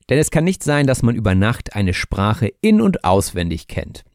[0.10, 4.06] Denn es kann nicht sein, dass man über Nacht eine Sprache in und auswendig kennt.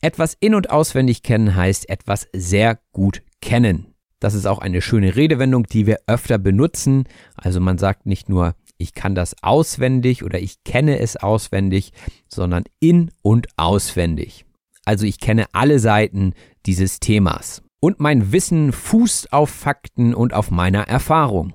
[0.00, 3.88] Etwas in und auswendig kennen heißt etwas sehr gut kennen.
[4.20, 7.04] Das ist auch eine schöne Redewendung, die wir öfter benutzen.
[7.34, 11.92] Also man sagt nicht nur, ich kann das auswendig oder ich kenne es auswendig,
[12.28, 14.46] sondern in und auswendig.
[14.84, 16.34] Also ich kenne alle Seiten
[16.66, 17.62] dieses Themas.
[17.80, 21.52] Und mein Wissen fußt auf Fakten und auf meiner Erfahrung.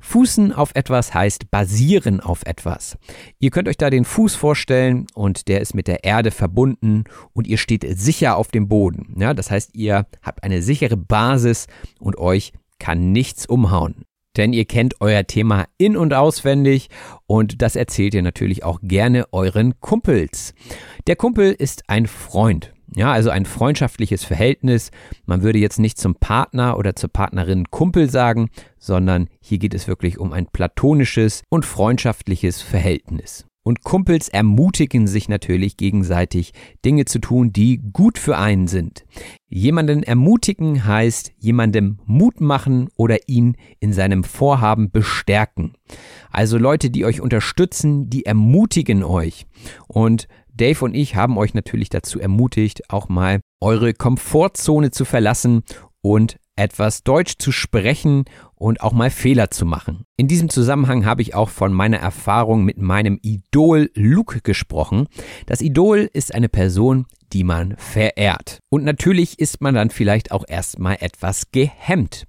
[0.00, 2.98] Fußen auf etwas heißt basieren auf etwas.
[3.38, 7.46] Ihr könnt euch da den Fuß vorstellen und der ist mit der Erde verbunden und
[7.46, 9.14] ihr steht sicher auf dem Boden.
[9.18, 11.66] Ja, das heißt, ihr habt eine sichere Basis
[11.98, 14.04] und euch kann nichts umhauen.
[14.36, 16.88] Denn ihr kennt euer Thema in und auswendig
[17.26, 20.54] und das erzählt ihr natürlich auch gerne euren Kumpels.
[21.06, 22.73] Der Kumpel ist ein Freund.
[22.96, 24.90] Ja, also ein freundschaftliches Verhältnis.
[25.26, 29.88] Man würde jetzt nicht zum Partner oder zur Partnerin Kumpel sagen, sondern hier geht es
[29.88, 33.46] wirklich um ein platonisches und freundschaftliches Verhältnis.
[33.66, 36.52] Und Kumpels ermutigen sich natürlich gegenseitig,
[36.84, 39.06] Dinge zu tun, die gut für einen sind.
[39.48, 45.72] Jemanden ermutigen heißt jemandem Mut machen oder ihn in seinem Vorhaben bestärken.
[46.30, 49.46] Also Leute, die euch unterstützen, die ermutigen euch.
[49.88, 55.62] Und Dave und ich haben euch natürlich dazu ermutigt, auch mal eure Komfortzone zu verlassen
[56.00, 58.24] und etwas Deutsch zu sprechen
[58.54, 60.04] und auch mal Fehler zu machen.
[60.16, 65.08] In diesem Zusammenhang habe ich auch von meiner Erfahrung mit meinem Idol Luke gesprochen.
[65.46, 68.60] Das Idol ist eine Person, die man verehrt.
[68.70, 72.26] Und natürlich ist man dann vielleicht auch erstmal etwas gehemmt.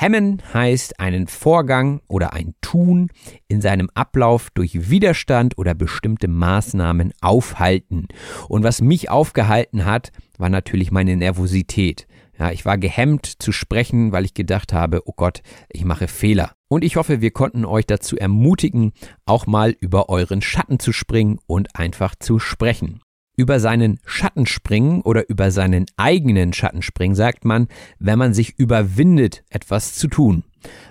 [0.00, 3.10] Hemmen heißt einen Vorgang oder ein Tun
[3.48, 8.08] in seinem Ablauf durch Widerstand oder bestimmte Maßnahmen aufhalten.
[8.48, 12.06] Und was mich aufgehalten hat, war natürlich meine Nervosität.
[12.38, 16.52] Ja, ich war gehemmt zu sprechen, weil ich gedacht habe, oh Gott, ich mache Fehler.
[16.70, 18.92] Und ich hoffe, wir konnten euch dazu ermutigen,
[19.26, 23.02] auch mal über euren Schatten zu springen und einfach zu sprechen.
[23.40, 27.68] Über seinen Schatten springen oder über seinen eigenen Schatten springen sagt man,
[27.98, 30.44] wenn man sich überwindet, etwas zu tun.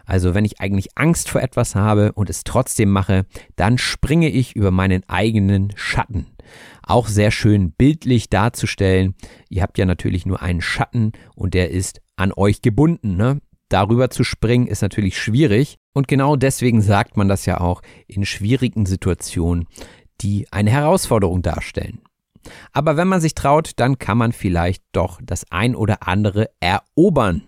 [0.04, 4.56] Also wenn ich eigentlich Angst vor etwas habe und es trotzdem mache, dann springe ich
[4.56, 6.26] über meinen eigenen Schatten
[6.82, 9.14] auch sehr schön bildlich darzustellen.
[9.48, 13.16] Ihr habt ja natürlich nur einen Schatten und der ist an euch gebunden.
[13.16, 13.42] Ne?
[13.70, 18.26] Darüber zu springen ist natürlich schwierig und genau deswegen sagt man das ja auch in
[18.26, 19.68] schwierigen Situationen,
[20.22, 22.02] die eine Herausforderung darstellen.
[22.72, 27.44] Aber wenn man sich traut, dann kann man vielleicht doch das ein oder andere erobern.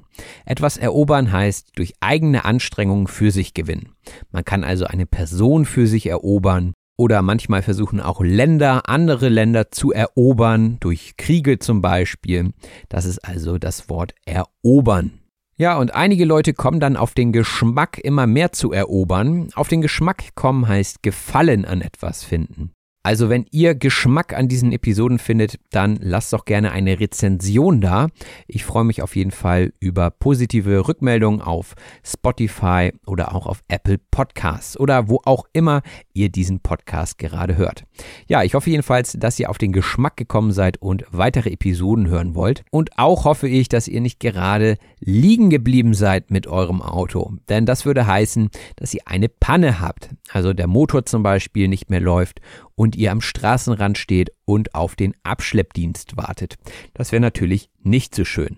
[0.45, 3.95] Etwas erobern heißt durch eigene Anstrengungen für sich gewinnen.
[4.31, 9.71] Man kann also eine Person für sich erobern, oder manchmal versuchen auch Länder, andere Länder
[9.71, 12.51] zu erobern, durch Kriege zum Beispiel.
[12.89, 15.19] Das ist also das Wort erobern.
[15.57, 19.49] Ja, und einige Leute kommen dann auf den Geschmack, immer mehr zu erobern.
[19.55, 22.71] Auf den Geschmack kommen heißt Gefallen an etwas finden.
[23.03, 28.09] Also wenn ihr Geschmack an diesen Episoden findet, dann lasst doch gerne eine Rezension da.
[28.47, 31.73] Ich freue mich auf jeden Fall über positive Rückmeldungen auf
[32.05, 35.81] Spotify oder auch auf Apple Podcasts oder wo auch immer
[36.13, 37.85] ihr diesen Podcast gerade hört.
[38.27, 42.35] Ja, ich hoffe jedenfalls, dass ihr auf den Geschmack gekommen seid und weitere Episoden hören
[42.35, 42.63] wollt.
[42.69, 47.33] Und auch hoffe ich, dass ihr nicht gerade liegen geblieben seid mit eurem Auto.
[47.49, 50.09] Denn das würde heißen, dass ihr eine Panne habt.
[50.31, 52.41] Also der Motor zum Beispiel nicht mehr läuft
[52.76, 56.55] und ihr am Straßenrand steht und auf den Abschleppdienst wartet.
[56.93, 58.57] Das wäre natürlich nicht so schön.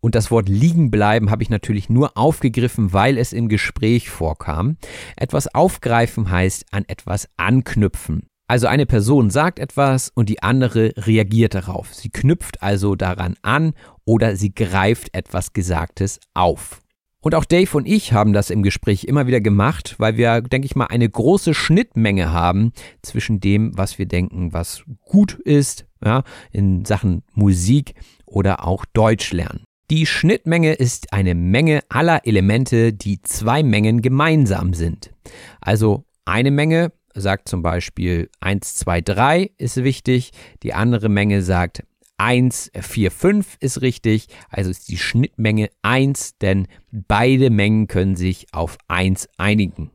[0.00, 4.76] Und das Wort liegen bleiben habe ich natürlich nur aufgegriffen, weil es im Gespräch vorkam.
[5.16, 8.26] Etwas aufgreifen heißt an etwas anknüpfen.
[8.48, 11.94] Also eine Person sagt etwas und die andere reagiert darauf.
[11.94, 13.72] Sie knüpft also daran an
[14.04, 16.81] oder sie greift etwas Gesagtes auf.
[17.22, 20.66] Und auch Dave und ich haben das im Gespräch immer wieder gemacht, weil wir, denke
[20.66, 26.24] ich mal, eine große Schnittmenge haben zwischen dem, was wir denken, was gut ist, ja,
[26.50, 27.94] in Sachen Musik
[28.26, 29.62] oder auch Deutsch lernen.
[29.88, 35.12] Die Schnittmenge ist eine Menge aller Elemente, die zwei Mengen gemeinsam sind.
[35.60, 41.84] Also eine Menge sagt zum Beispiel 1, 2, 3 ist wichtig, die andere Menge sagt
[42.22, 48.46] 1, 4, 5 ist richtig, also ist die Schnittmenge 1, denn beide Mengen können sich
[48.52, 49.90] auf 1 einigen.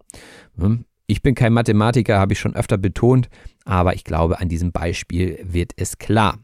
[0.57, 0.83] Hm?
[1.05, 3.29] Ich bin kein Mathematiker, habe ich schon öfter betont,
[3.63, 6.39] aber ich glaube, an diesem Beispiel wird es klar.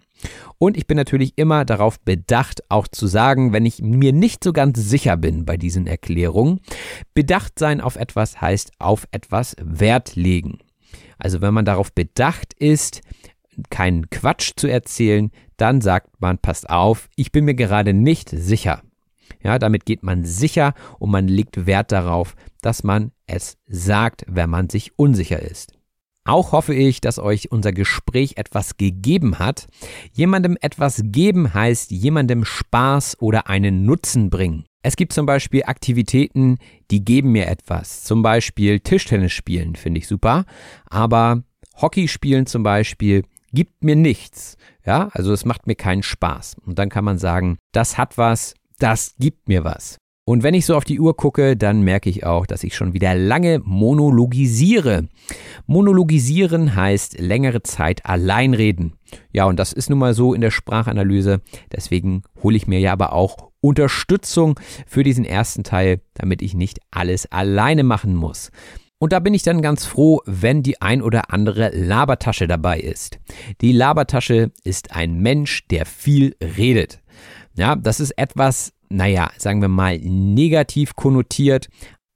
[0.57, 4.53] Und ich bin natürlich immer darauf bedacht, auch zu sagen, wenn ich mir nicht so
[4.53, 6.61] ganz sicher bin bei diesen Erklärungen,
[7.13, 10.59] bedacht sein auf etwas heißt auf etwas Wert legen.
[11.17, 13.01] Also wenn man darauf bedacht ist,
[13.69, 18.81] keinen Quatsch zu erzählen, dann sagt man, passt auf, ich bin mir gerade nicht sicher.
[19.41, 24.49] Ja, damit geht man sicher und man legt Wert darauf, dass man es sagt, wenn
[24.49, 25.73] man sich unsicher ist.
[26.25, 29.67] Auch hoffe ich, dass euch unser Gespräch etwas gegeben hat.
[30.13, 34.63] Jemandem etwas geben heißt jemandem Spaß oder einen Nutzen bringen.
[34.83, 36.59] Es gibt zum Beispiel Aktivitäten,
[36.91, 38.03] die geben mir etwas.
[38.03, 40.45] Zum Beispiel Tischtennis spielen finde ich super.
[40.89, 41.43] Aber
[41.81, 43.23] Hockey spielen zum Beispiel
[43.53, 44.57] gibt mir nichts.
[44.85, 46.57] Ja, also es macht mir keinen Spaß.
[46.65, 49.97] Und dann kann man sagen, das hat was, das gibt mir was.
[50.25, 52.93] Und wenn ich so auf die Uhr gucke, dann merke ich auch, dass ich schon
[52.93, 55.09] wieder lange monologisiere.
[55.65, 58.93] Monologisieren heißt längere Zeit allein reden.
[59.33, 61.41] Ja, und das ist nun mal so in der Sprachanalyse.
[61.73, 66.79] Deswegen hole ich mir ja aber auch Unterstützung für diesen ersten Teil, damit ich nicht
[66.89, 68.49] alles alleine machen muss.
[69.03, 73.19] Und da bin ich dann ganz froh, wenn die ein oder andere Labertasche dabei ist.
[73.59, 77.01] Die Labertasche ist ein Mensch, der viel redet.
[77.53, 81.67] Ja, das ist etwas, naja, sagen wir mal, negativ konnotiert,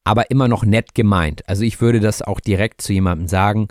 [0.06, 1.46] aber immer noch nett gemeint.
[1.50, 3.68] Also ich würde das auch direkt zu jemandem sagen,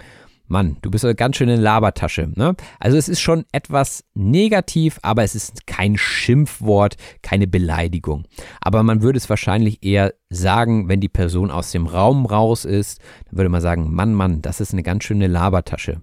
[0.48, 2.30] Mann, du bist eine ganz schöne Labertasche.
[2.34, 2.54] Ne?
[2.78, 8.24] Also es ist schon etwas negativ, aber es ist kein Schimpfwort, keine Beleidigung.
[8.60, 13.00] Aber man würde es wahrscheinlich eher sagen, wenn die Person aus dem Raum raus ist,
[13.26, 16.02] dann würde man sagen, Mann, Mann, das ist eine ganz schöne Labertasche.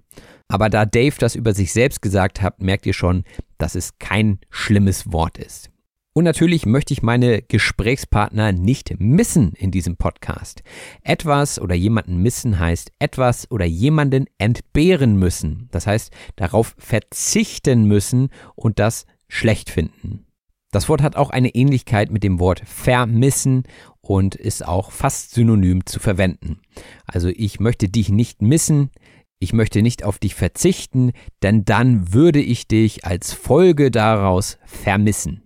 [0.50, 3.24] Aber da Dave das über sich selbst gesagt hat, merkt ihr schon,
[3.58, 5.73] dass es kein schlimmes Wort ist.
[6.16, 10.62] Und natürlich möchte ich meine Gesprächspartner nicht missen in diesem Podcast.
[11.02, 15.70] Etwas oder jemanden missen heißt etwas oder jemanden entbehren müssen.
[15.72, 20.28] Das heißt, darauf verzichten müssen und das schlecht finden.
[20.72, 23.64] Das Wort hat auch eine Ähnlichkeit mit dem Wort vermissen
[24.02, 26.60] und ist auch fast synonym zu verwenden.
[27.06, 28.92] Also ich möchte dich nicht missen,
[29.40, 31.12] ich möchte nicht auf dich verzichten,
[31.42, 35.43] denn dann würde ich dich als Folge daraus vermissen.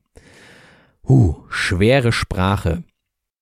[1.08, 2.84] Huh, schwere Sprache.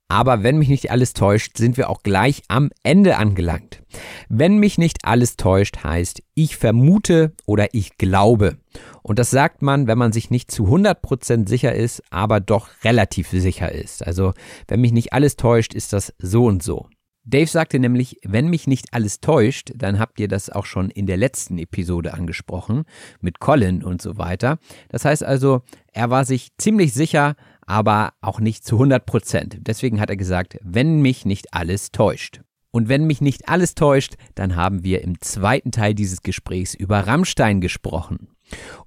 [0.07, 3.81] Aber wenn mich nicht alles täuscht, sind wir auch gleich am Ende angelangt.
[4.29, 8.57] Wenn mich nicht alles täuscht, heißt ich vermute oder ich glaube.
[9.01, 13.29] Und das sagt man, wenn man sich nicht zu 100% sicher ist, aber doch relativ
[13.29, 14.05] sicher ist.
[14.05, 14.33] Also
[14.67, 16.87] wenn mich nicht alles täuscht, ist das so und so.
[17.27, 21.07] Dave sagte nämlich, wenn mich nicht alles täuscht, dann habt ihr das auch schon in
[21.07, 22.83] der letzten Episode angesprochen,
[23.19, 24.59] mit Colin und so weiter.
[24.89, 27.35] Das heißt also, er war sich ziemlich sicher,
[27.65, 29.57] aber auch nicht zu 100 Prozent.
[29.61, 32.41] Deswegen hat er gesagt, wenn mich nicht alles täuscht.
[32.71, 37.07] Und wenn mich nicht alles täuscht, dann haben wir im zweiten Teil dieses Gesprächs über
[37.07, 38.27] Rammstein gesprochen.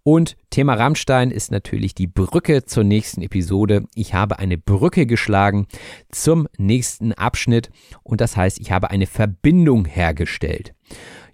[0.03, 3.85] Und Thema Rammstein ist natürlich die Brücke zur nächsten Episode.
[3.95, 5.66] Ich habe eine Brücke geschlagen
[6.11, 7.70] zum nächsten Abschnitt
[8.03, 10.74] und das heißt, ich habe eine Verbindung hergestellt.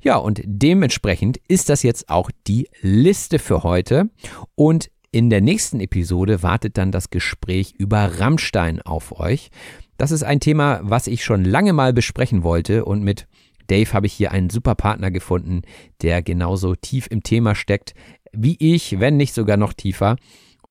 [0.01, 4.11] Ja, und dementsprechend ist das jetzt auch die Liste für heute.
[4.55, 9.53] Und in der nächsten Episode wartet dann das Gespräch über Rammstein auf euch.
[9.97, 13.29] Das ist ein Thema, was ich schon lange mal besprechen wollte und mit
[13.69, 15.63] Dave habe ich hier einen super Partner gefunden,
[16.03, 17.95] der genauso tief im Thema steckt
[18.33, 20.17] wie ich, wenn nicht sogar noch tiefer.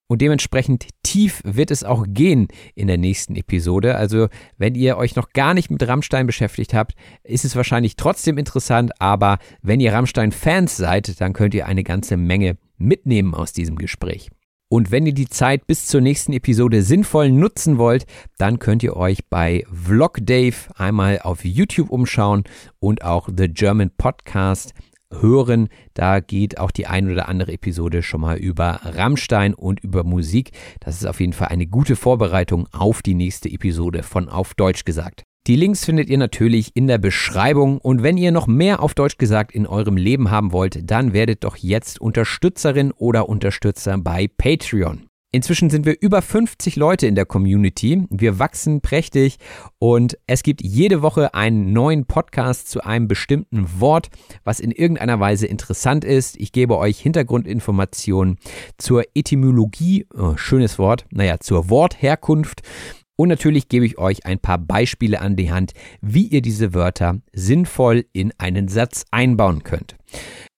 [0.07, 3.95] Und dementsprechend tief wird es auch gehen in der nächsten Episode.
[3.95, 4.27] Also,
[4.57, 6.93] wenn ihr euch noch gar nicht mit Rammstein beschäftigt habt,
[7.23, 8.91] ist es wahrscheinlich trotzdem interessant.
[8.99, 14.29] Aber wenn ihr Rammstein-Fans seid, dann könnt ihr eine ganze Menge mitnehmen aus diesem Gespräch.
[14.69, 18.05] Und wenn ihr die Zeit bis zur nächsten Episode sinnvoll nutzen wollt,
[18.39, 22.43] dann könnt ihr euch bei Vlog Dave einmal auf YouTube umschauen
[22.79, 24.73] und auch The German Podcast
[25.21, 25.69] hören.
[25.93, 30.51] Da geht auch die ein oder andere Episode schon mal über Rammstein und über Musik.
[30.79, 34.85] Das ist auf jeden Fall eine gute Vorbereitung auf die nächste Episode von Auf Deutsch
[34.85, 35.23] gesagt.
[35.45, 39.17] Die Links findet ihr natürlich in der Beschreibung und wenn ihr noch mehr auf Deutsch
[39.17, 45.09] gesagt in eurem Leben haben wollt, dann werdet doch jetzt Unterstützerin oder Unterstützer bei Patreon.
[45.35, 48.05] Inzwischen sind wir über 50 Leute in der Community.
[48.11, 49.37] Wir wachsen prächtig
[49.79, 54.09] und es gibt jede Woche einen neuen Podcast zu einem bestimmten Wort,
[54.43, 56.37] was in irgendeiner Weise interessant ist.
[56.37, 58.37] Ich gebe euch Hintergrundinformationen
[58.77, 62.61] zur Etymologie, oh, schönes Wort, naja, zur Wortherkunft
[63.15, 67.21] und natürlich gebe ich euch ein paar Beispiele an die Hand, wie ihr diese Wörter
[67.31, 69.95] sinnvoll in einen Satz einbauen könnt.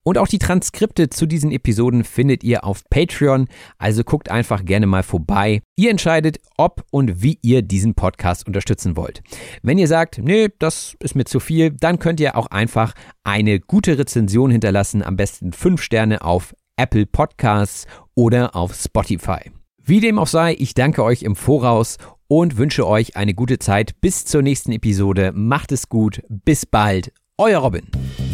[0.08, 3.48] Und auch die Transkripte zu diesen Episoden findet ihr auf Patreon,
[3.80, 5.64] also guckt einfach gerne mal vorbei.
[5.76, 9.24] Ihr entscheidet, ob und wie ihr diesen Podcast unterstützen wollt.
[9.64, 12.94] Wenn ihr sagt, nee, das ist mir zu viel, dann könnt ihr auch einfach
[13.24, 19.52] eine gute Rezension hinterlassen, am besten fünf Sterne auf Apple Podcasts oder auf Spotify.
[19.84, 21.98] Wie dem auch sei, ich danke euch im Voraus
[22.28, 25.32] und wünsche euch eine gute Zeit bis zur nächsten Episode.
[25.34, 27.88] Macht es gut, bis bald, euer Robin.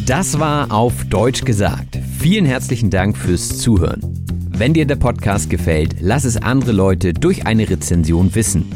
[0.06, 1.99] Das war auf Deutsch gesagt.
[2.20, 4.02] Vielen herzlichen Dank fürs Zuhören.
[4.49, 8.72] Wenn dir der Podcast gefällt, lass es andere Leute durch eine Rezension wissen.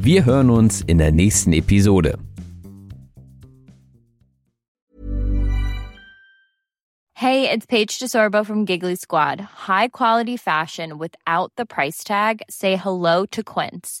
[0.00, 2.18] Wir hören uns in der nächsten Episode.
[7.12, 9.42] Hey, it's Paige DeSorbo from Giggly Squad.
[9.68, 12.40] High quality fashion without the price tag.
[12.48, 14.00] Say hello to Quince.